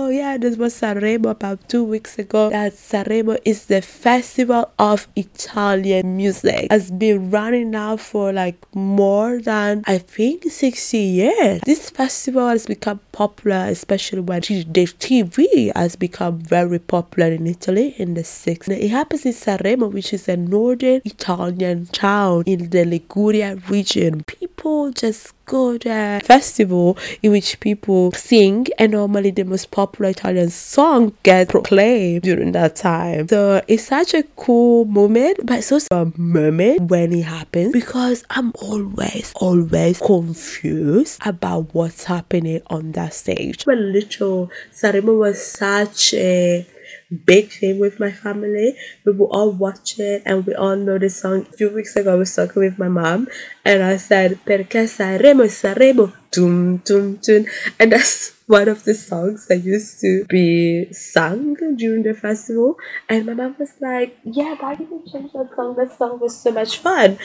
Sanremo 0.06 0.16
yeah, 0.16 0.36
this 0.38 0.56
was 0.56 0.74
Sanremo 0.74 1.30
about 1.30 1.68
two 1.68 1.84
weeks 1.84 2.18
ago. 2.18 2.50
That 2.50 2.72
Sanremo 2.74 3.38
is 3.44 3.66
the 3.66 3.82
festival 3.82 4.70
of 4.78 5.08
Italian 5.16 6.16
music. 6.16 6.68
Has 6.70 6.90
been 6.90 7.30
running 7.30 7.70
now 7.70 7.96
for 7.96 8.32
like 8.32 8.56
more 8.74 9.40
than 9.40 9.82
I 9.86 9.98
think 9.98 10.44
60 10.44 10.98
years. 10.98 11.60
This 11.64 11.90
festival 11.90 12.48
has 12.48 12.66
become 12.66 13.00
popular, 13.12 13.66
especially 13.68 14.20
when 14.20 14.40
the 14.40 14.86
TV 14.86 15.72
has 15.74 15.96
become 15.96 16.38
very 16.38 16.78
popular 16.78 17.32
in 17.32 17.46
Italy 17.46 17.94
in 17.98 18.14
the 18.14 18.22
60s. 18.22 18.68
It 18.68 18.88
happens 18.88 19.26
in 19.26 19.32
Sanremo, 19.32 19.90
which 19.90 20.12
is 20.12 20.28
a 20.28 20.36
northern 20.36 21.00
Italian 21.04 21.86
town 21.86 22.44
in 22.46 22.70
the 22.70 22.84
Liguria 22.84 23.56
region. 23.68 24.22
People 24.24 24.92
just 24.92 25.35
go 25.46 25.78
there 25.78 26.16
uh, 26.16 26.20
festival 26.20 26.98
in 27.22 27.32
which 27.32 27.58
people 27.60 28.12
sing 28.12 28.66
and 28.78 28.92
normally 28.92 29.30
the 29.30 29.44
most 29.44 29.70
popular 29.70 30.10
Italian 30.10 30.50
song 30.50 31.12
gets 31.22 31.50
proclaimed 31.50 32.22
during 32.22 32.52
that 32.52 32.76
time. 32.76 33.28
So 33.28 33.62
it's 33.68 33.84
such 33.84 34.14
a 34.14 34.24
cool 34.36 34.84
moment, 34.84 35.38
but 35.44 35.58
it's 35.58 35.72
also 35.72 35.88
a 35.92 36.12
moment 36.18 36.90
when 36.90 37.12
it 37.12 37.22
happens 37.22 37.72
because 37.72 38.24
I'm 38.30 38.52
always, 38.60 39.32
always 39.36 39.98
confused 40.00 41.20
about 41.24 41.74
what's 41.74 42.04
happening 42.04 42.60
on 42.66 42.92
that 42.92 43.14
stage. 43.14 43.64
When 43.64 43.92
little 43.92 44.50
Sanremo 44.72 45.18
was 45.18 45.44
such 45.44 46.14
a 46.14 46.66
big 47.10 47.50
thing 47.50 47.78
with 47.78 48.00
my 48.00 48.10
family. 48.10 48.76
We 49.04 49.12
will 49.12 49.28
all 49.28 49.52
watch 49.52 49.98
it 49.98 50.22
and 50.26 50.46
we 50.46 50.54
all 50.54 50.76
know 50.76 50.98
the 50.98 51.10
song. 51.10 51.46
A 51.52 51.56
few 51.56 51.70
weeks 51.70 51.96
ago, 51.96 52.12
I 52.12 52.16
was 52.16 52.34
talking 52.34 52.62
with 52.62 52.78
my 52.78 52.88
mom 52.88 53.28
and 53.64 53.82
I 53.82 53.96
said, 53.96 54.40
Perché 54.44 54.86
Sanremo, 54.86 55.46
Sanremo, 55.46 56.12
tum, 56.30 56.80
tum, 56.80 57.18
tum. 57.18 57.46
And 57.78 57.92
that's 57.92 58.34
one 58.46 58.68
of 58.68 58.84
the 58.84 58.94
songs 58.94 59.46
that 59.48 59.58
used 59.58 60.00
to 60.00 60.24
be 60.28 60.92
sung 60.92 61.54
during 61.76 62.02
the 62.02 62.14
festival. 62.14 62.76
And 63.08 63.26
my 63.26 63.34
mom 63.34 63.56
was 63.58 63.72
like, 63.80 64.18
Yeah, 64.24 64.56
why 64.58 64.74
did 64.74 64.88
you 64.90 65.02
change 65.10 65.32
that 65.32 65.50
song? 65.54 65.76
That 65.76 65.96
song 65.96 66.18
was 66.20 66.38
so 66.38 66.50
much 66.52 66.78
fun. 66.78 67.18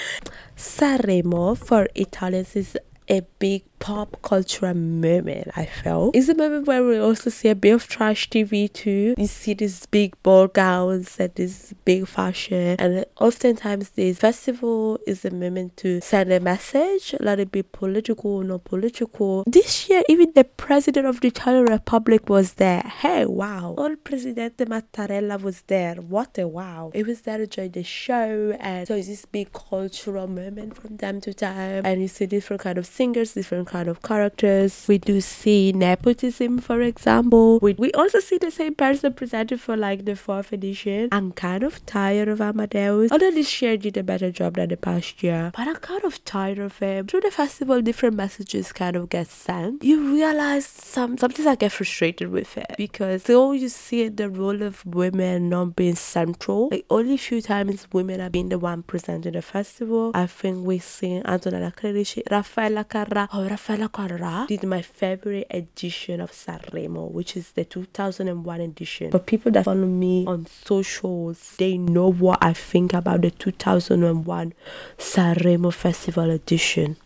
Sanremo 0.55 1.57
for 1.57 1.87
Italians 1.95 2.55
is 2.55 2.77
a 3.09 3.21
big 3.39 3.63
pop 3.81 4.21
cultural 4.21 4.75
moment, 4.75 5.49
I 5.57 5.65
felt. 5.65 6.15
It's 6.15 6.29
a 6.29 6.35
moment 6.35 6.67
where 6.67 6.85
we 6.85 6.99
also 6.99 7.31
see 7.31 7.49
a 7.49 7.55
bit 7.55 7.71
of 7.71 7.87
trash 7.87 8.29
TV 8.29 8.71
too. 8.71 9.15
You 9.17 9.27
see 9.27 9.55
these 9.55 9.87
big 9.87 10.13
ball 10.21 10.47
gowns 10.47 11.19
and 11.19 11.33
this 11.33 11.73
big 11.83 12.07
fashion. 12.07 12.75
And 12.79 13.05
oftentimes 13.19 13.89
this 13.89 14.19
festival 14.19 14.99
is 15.07 15.25
a 15.25 15.31
moment 15.31 15.77
to 15.77 15.99
send 16.01 16.31
a 16.31 16.39
message, 16.39 17.15
let 17.19 17.39
it 17.39 17.51
be 17.51 17.63
political 17.63 18.31
or 18.37 18.43
not 18.43 18.63
political. 18.65 19.43
This 19.47 19.89
year, 19.89 20.03
even 20.07 20.31
the 20.35 20.43
president 20.43 21.07
of 21.07 21.19
the 21.21 21.29
Italian 21.29 21.65
Republic 21.65 22.29
was 22.29 22.53
there. 22.53 22.83
Hey, 22.83 23.25
wow. 23.25 23.73
Old 23.79 24.03
Presidente 24.03 24.65
Mattarella 24.65 25.41
was 25.41 25.63
there. 25.63 25.95
What 25.95 26.37
a 26.37 26.47
wow. 26.47 26.91
It 26.93 27.07
was 27.07 27.21
there 27.21 27.39
to 27.39 27.47
join 27.47 27.71
the 27.71 27.83
show. 27.83 28.55
And 28.59 28.87
so 28.87 28.93
it's 28.95 29.07
this 29.07 29.25
big 29.25 29.51
cultural 29.53 30.27
moment 30.27 30.75
from 30.79 30.99
time 30.99 31.19
to 31.21 31.33
time. 31.33 31.83
And 31.83 31.99
you 31.99 32.07
see 32.07 32.27
different 32.27 32.61
kind 32.61 32.77
of 32.77 32.85
singers, 32.85 33.33
different 33.33 33.70
kind 33.71 33.87
of 33.87 34.01
characters. 34.01 34.85
We 34.87 34.97
do 34.97 35.21
see 35.21 35.71
nepotism, 35.71 36.59
for 36.59 36.81
example. 36.81 37.59
We, 37.61 37.73
we 37.73 37.91
also 37.93 38.19
see 38.19 38.37
the 38.37 38.51
same 38.51 38.75
person 38.75 39.13
presented 39.13 39.61
for 39.61 39.77
like 39.77 40.05
the 40.05 40.15
fourth 40.15 40.51
edition. 40.51 41.09
I'm 41.11 41.31
kind 41.31 41.63
of 41.63 41.83
tired 41.85 42.27
of 42.27 42.41
Amadeus. 42.41 43.11
Although 43.11 43.31
this 43.31 43.61
year 43.61 43.77
did 43.77 43.97
a 43.97 44.03
better 44.03 44.29
job 44.31 44.55
than 44.55 44.69
the 44.69 44.77
past 44.77 45.23
year, 45.23 45.51
but 45.55 45.67
I'm 45.67 45.77
kind 45.77 46.03
of 46.03 46.23
tired 46.25 46.59
of 46.59 46.77
him. 46.79 47.07
Through 47.07 47.21
the 47.21 47.31
festival, 47.31 47.81
different 47.81 48.15
messages 48.15 48.71
kind 48.73 48.95
of 48.95 49.09
get 49.09 49.27
sent. 49.27 49.83
You 49.83 50.13
realize 50.13 50.65
some 50.65 51.17
sometimes 51.17 51.47
I 51.47 51.55
get 51.55 51.71
frustrated 51.71 52.29
with 52.29 52.57
it 52.57 52.75
because 52.77 53.23
though 53.23 53.53
you 53.53 53.69
see 53.69 54.09
the 54.09 54.29
role 54.29 54.61
of 54.61 54.85
women 54.85 55.49
not 55.49 55.75
being 55.75 55.95
central, 55.95 56.69
like 56.69 56.85
only 56.89 57.17
few 57.17 57.41
times 57.41 57.87
women 57.93 58.19
have 58.19 58.33
been 58.33 58.49
the 58.49 58.59
one 58.59 58.83
presenting 58.83 59.33
the 59.33 59.41
festival. 59.41 60.11
I 60.13 60.27
think 60.27 60.65
we've 60.65 60.83
see 60.83 61.21
Antonella 61.25 61.73
Clerici, 61.73 62.23
Raffaella 62.23 62.83
Carrà, 62.85 63.27
oh 63.33 63.47
Raffaella 63.61 63.89
Carrà 63.89 64.47
did 64.47 64.63
my 64.63 64.81
favorite 64.81 65.45
edition 65.51 66.19
of 66.19 66.31
Sanremo, 66.31 67.11
which 67.11 67.37
is 67.37 67.51
the 67.51 67.63
2001 67.63 68.61
edition. 68.61 69.11
For 69.11 69.19
people 69.19 69.51
that 69.51 69.65
follow 69.65 69.85
me 69.85 70.25
on 70.25 70.47
socials, 70.47 71.55
they 71.57 71.77
know 71.77 72.11
what 72.11 72.43
I 72.43 72.53
think 72.53 72.93
about 72.93 73.21
the 73.21 73.29
2001 73.29 74.53
Sanremo 74.97 75.71
Festival 75.71 76.31
edition. 76.31 76.97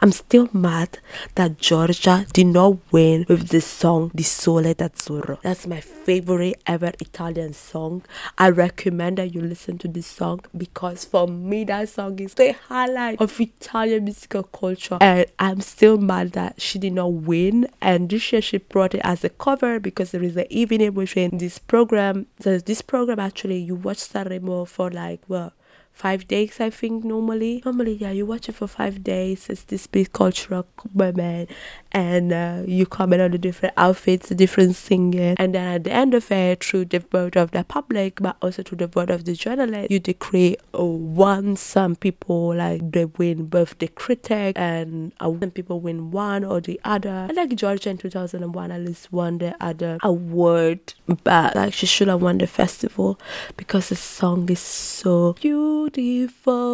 I'm 0.00 0.12
still 0.12 0.48
mad 0.52 0.98
that 1.34 1.58
Giorgia 1.58 2.30
did 2.32 2.46
not 2.48 2.76
win 2.92 3.24
with 3.28 3.48
the 3.48 3.60
song 3.60 4.10
Di 4.14 4.22
Sole 4.22 4.74
d'Azzurro. 4.74 5.40
That's 5.42 5.66
my 5.66 5.80
favorite 5.80 6.60
ever 6.66 6.92
Italian 7.00 7.52
song. 7.52 8.02
I 8.38 8.50
recommend 8.50 9.18
that 9.18 9.34
you 9.34 9.40
listen 9.40 9.78
to 9.78 9.88
this 9.88 10.06
song 10.06 10.40
because 10.56 11.04
for 11.04 11.26
me 11.26 11.64
that 11.64 11.88
song 11.88 12.18
is 12.18 12.34
the 12.34 12.52
highlight 12.52 13.20
of 13.20 13.40
Italian 13.40 14.04
musical 14.04 14.44
culture. 14.44 14.98
And 15.00 15.26
I'm 15.38 15.60
still 15.60 15.98
mad 15.98 16.32
that 16.32 16.60
she 16.60 16.78
did 16.78 16.92
not 16.92 17.12
win. 17.12 17.68
And 17.80 18.10
this 18.10 18.32
year 18.32 18.42
she 18.42 18.58
brought 18.58 18.94
it 18.94 19.00
as 19.02 19.24
a 19.24 19.30
cover 19.30 19.80
because 19.80 20.10
there 20.10 20.22
is 20.22 20.36
an 20.36 20.46
evening 20.50 20.92
between 20.92 21.38
this 21.38 21.58
program. 21.58 22.26
So 22.40 22.58
this 22.58 22.82
program 22.82 23.18
actually 23.18 23.58
you 23.58 23.74
watch 23.74 23.98
Sanremo 23.98 24.68
for 24.68 24.90
like 24.90 25.20
well 25.28 25.52
five 25.96 26.28
days 26.28 26.60
I 26.60 26.70
think 26.70 27.04
normally. 27.04 27.62
Normally 27.64 27.94
yeah 27.94 28.10
you 28.12 28.26
watch 28.26 28.48
it 28.48 28.54
for 28.54 28.68
five 28.68 29.02
days. 29.02 29.48
It's 29.48 29.64
this 29.64 29.86
big 29.86 30.12
cultural 30.12 30.66
moment 30.94 31.50
and 31.96 32.30
uh, 32.30 32.62
you 32.66 32.84
comment 32.84 33.22
on 33.22 33.30
the 33.30 33.38
different 33.38 33.72
outfits, 33.78 34.28
the 34.28 34.34
different 34.34 34.76
singing 34.76 35.34
and 35.38 35.54
then 35.54 35.66
at 35.76 35.84
the 35.84 35.90
end 35.90 36.12
of 36.12 36.30
it 36.30 36.62
through 36.62 36.84
the 36.84 36.98
vote 36.98 37.36
of 37.36 37.52
the 37.52 37.64
public 37.64 38.20
but 38.20 38.36
also 38.42 38.62
through 38.62 38.76
the 38.76 38.86
vote 38.86 39.08
of 39.08 39.24
the 39.24 39.32
journalist 39.32 39.90
you 39.90 39.98
decree 39.98 40.56
oh, 40.74 40.84
one 40.84 41.56
some 41.56 41.96
people 41.96 42.54
like 42.54 42.92
they 42.92 43.06
win 43.06 43.46
both 43.46 43.78
the 43.78 43.88
critic 43.88 44.58
and 44.58 45.14
uh, 45.20 45.32
some 45.40 45.50
people 45.50 45.80
win 45.80 46.10
one 46.10 46.44
or 46.44 46.60
the 46.60 46.78
other. 46.84 47.08
And 47.08 47.36
like 47.36 47.48
Giorgia 47.50 47.86
in 47.86 47.96
2001 47.96 48.70
at 48.70 48.80
least 48.82 49.10
won 49.10 49.38
the 49.38 49.56
other 49.58 49.96
award 50.02 50.92
but 51.24 51.56
like 51.56 51.72
she 51.72 51.86
should 51.86 52.08
have 52.08 52.20
won 52.20 52.36
the 52.38 52.46
festival 52.46 53.18
because 53.56 53.88
the 53.88 53.96
song 53.96 54.50
is 54.50 54.60
so 54.60 55.32
beautiful. 55.32 56.66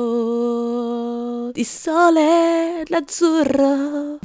Di 1.52 1.62
sole 1.62 2.84
l'azzurro 2.90 4.18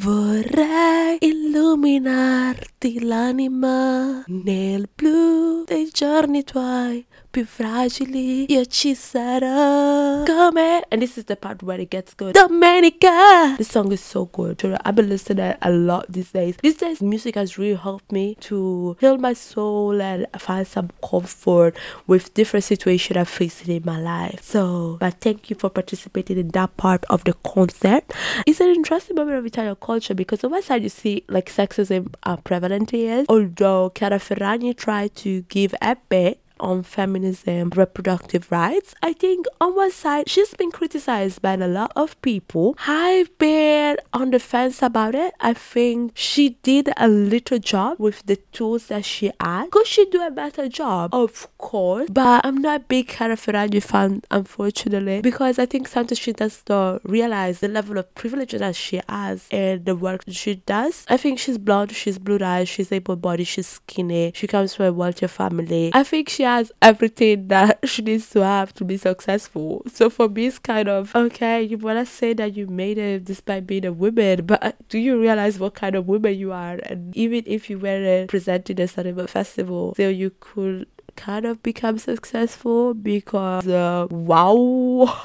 illuminarti 1.20 3.04
l'anima 3.04 4.24
nel 4.28 4.90
blu 4.96 5.64
dei 5.66 5.90
giorni 5.92 6.44
tuoi 6.44 7.06
più 7.38 7.46
fragili 7.46 8.52
io 8.52 8.66
ci 8.66 8.96
sarò 8.96 10.24
come 10.24 10.82
and 10.90 11.00
this 11.00 11.18
is 11.18 11.26
the 11.26 11.36
part 11.36 11.62
where 11.62 11.80
it 11.80 11.92
gets 11.92 12.16
good. 12.16 12.34
Domenica 12.34 13.56
this 13.58 13.70
song 13.70 13.92
is 13.92 14.02
so 14.02 14.28
good. 14.32 14.64
I've 14.84 14.96
been 14.96 15.08
listening 15.08 15.56
a 15.62 15.70
lot 15.70 16.08
these 16.10 16.32
days. 16.32 16.56
These 16.64 16.78
days 16.78 17.00
music 17.00 17.36
has 17.36 17.60
really 17.60 17.76
helped 17.76 18.12
me 18.12 18.34
to 18.50 18.98
heal 19.00 19.20
my 19.20 19.34
soul 19.34 20.02
and 20.02 20.26
find 20.40 20.66
some 20.66 20.90
comfort 21.08 21.78
with 22.08 22.34
different 22.34 22.64
situations 22.64 23.18
I'm 23.18 23.26
facing 23.26 23.76
in 23.76 23.84
my 23.86 24.00
life. 24.00 24.42
So 24.42 24.98
but 25.00 25.22
thank 25.22 25.52
you 25.52 25.56
for 25.56 25.70
participating 25.70 26.40
in 26.40 26.48
that 26.58 26.76
part 26.76 27.06
of 27.08 27.24
the 27.26 27.34
concert. 27.46 28.04
It's 28.48 28.62
an 28.62 28.70
interesting 28.70 29.16
moment 29.16 29.38
of 29.38 29.46
Italian 29.46 29.76
culture 29.76 30.16
because 30.16 30.44
on 30.44 30.50
one 30.50 30.64
side 30.64 30.82
you 30.82 30.90
see 30.90 31.24
like 31.30 31.54
sexism 31.54 32.16
are 32.24 32.38
prevalent 32.38 32.90
here, 32.90 33.26
although 33.30 33.92
Chiara 33.94 34.18
Ferragni 34.18 34.76
tried 34.76 35.14
to 35.18 35.44
give 35.44 35.76
a 35.84 35.96
bit 36.10 36.42
on 36.60 36.84
feminism, 36.84 37.70
reproductive 37.76 38.52
rights. 38.52 38.94
I 39.02 39.14
think 39.14 39.46
on 39.62 39.76
one 39.76 39.92
side, 39.92 40.30
she's 40.30 40.54
been 40.54 40.72
criticized 40.72 41.42
by 41.42 41.54
a 41.54 41.68
lot 41.68 41.92
of 41.96 42.20
people. 42.22 42.78
I've 42.88 43.36
been 43.38 43.98
on 44.14 44.32
the 44.32 44.40
fence 44.40 44.82
about 44.82 45.16
it. 45.16 45.34
I 45.40 45.54
think 45.54 46.12
she 46.16 46.58
did 46.64 46.90
a 46.98 47.08
little 47.08 47.60
job 47.60 48.00
with 48.00 48.26
the 48.26 48.38
tools 48.52 48.88
that 48.88 49.06
she 49.06 49.32
had. 49.40 49.72
Could 49.72 49.88
she 49.88 50.06
do 50.06 50.26
a 50.26 50.32
better 50.32 50.68
job? 50.68 51.14
Of 51.14 51.48
course. 51.58 52.10
But 52.10 52.46
I'm 52.46 52.58
not 52.58 52.82
a 52.82 52.84
big 52.84 53.08
Chiara 53.08 53.36
Ferragni 53.36 53.82
fan, 53.82 54.22
unfortunately, 54.32 55.22
because 55.22 55.60
I 55.60 55.66
think 55.66 55.88
sometimes 55.88 56.20
she 56.20 56.34
does 56.34 56.64
not 56.70 57.02
realize 57.04 57.60
the 57.60 57.68
level 57.68 57.98
of 57.98 58.14
privilege 58.16 58.52
that 58.52 58.76
she 58.76 59.02
has 59.10 59.48
in 59.52 59.84
the 59.84 59.96
work 59.96 60.24
she 60.30 60.56
does. 60.56 61.06
I 61.10 61.18
think 61.18 61.40
she's 61.40 61.58
blonde, 61.58 61.92
she's 61.92 62.18
blue 62.20 62.40
eyes, 62.42 62.70
she's 62.70 62.92
able 62.92 63.16
bodied, 63.16 63.48
she's 63.48 63.68
skinny, 63.68 64.32
she 64.36 64.48
comes 64.48 64.76
from 64.76 64.86
a 64.86 64.94
wealthy 64.94 65.28
family. 65.28 65.92
I 65.94 66.04
think 66.04 66.30
she 66.30 66.44
has 66.48 66.72
everything 66.82 67.48
that 67.50 67.80
she 67.88 68.02
needs 68.02 68.30
to 68.32 68.44
have 68.44 68.74
to 68.76 68.86
be 68.86 68.98
successful. 68.98 69.84
So 69.92 70.10
for 70.10 70.28
me, 70.30 70.48
it's 70.48 70.60
kind 70.60 70.88
of 70.90 71.16
okay, 71.16 71.62
you 71.64 71.78
want 71.78 72.00
to 72.00 72.06
say 72.06 72.34
that 72.34 72.56
you 72.56 72.68
made 72.68 72.98
it 72.98 73.26
despite 73.26 73.68
being 73.68 73.86
a 73.86 73.94
woman, 73.94 74.46
but 74.46 74.76
do 74.90 74.98
you 75.00 75.20
realize 75.20 75.60
what 75.60 75.76
kind 75.76 75.96
of 75.96 76.08
woman 76.08 76.36
you 76.38 76.52
are? 76.52 76.80
And 76.84 77.16
even 77.16 77.44
if 77.46 77.70
you 77.70 77.80
were 77.80 78.26
presented 78.28 78.80
at 78.80 78.98
a 78.98 79.28
festival, 79.28 79.94
still 79.94 80.12
you 80.12 80.32
could 80.40 80.88
kind 81.18 81.46
of 81.46 81.62
become 81.64 81.98
successful 81.98 82.94
because 82.94 83.68
uh, 83.68 84.08
wow 84.10 84.56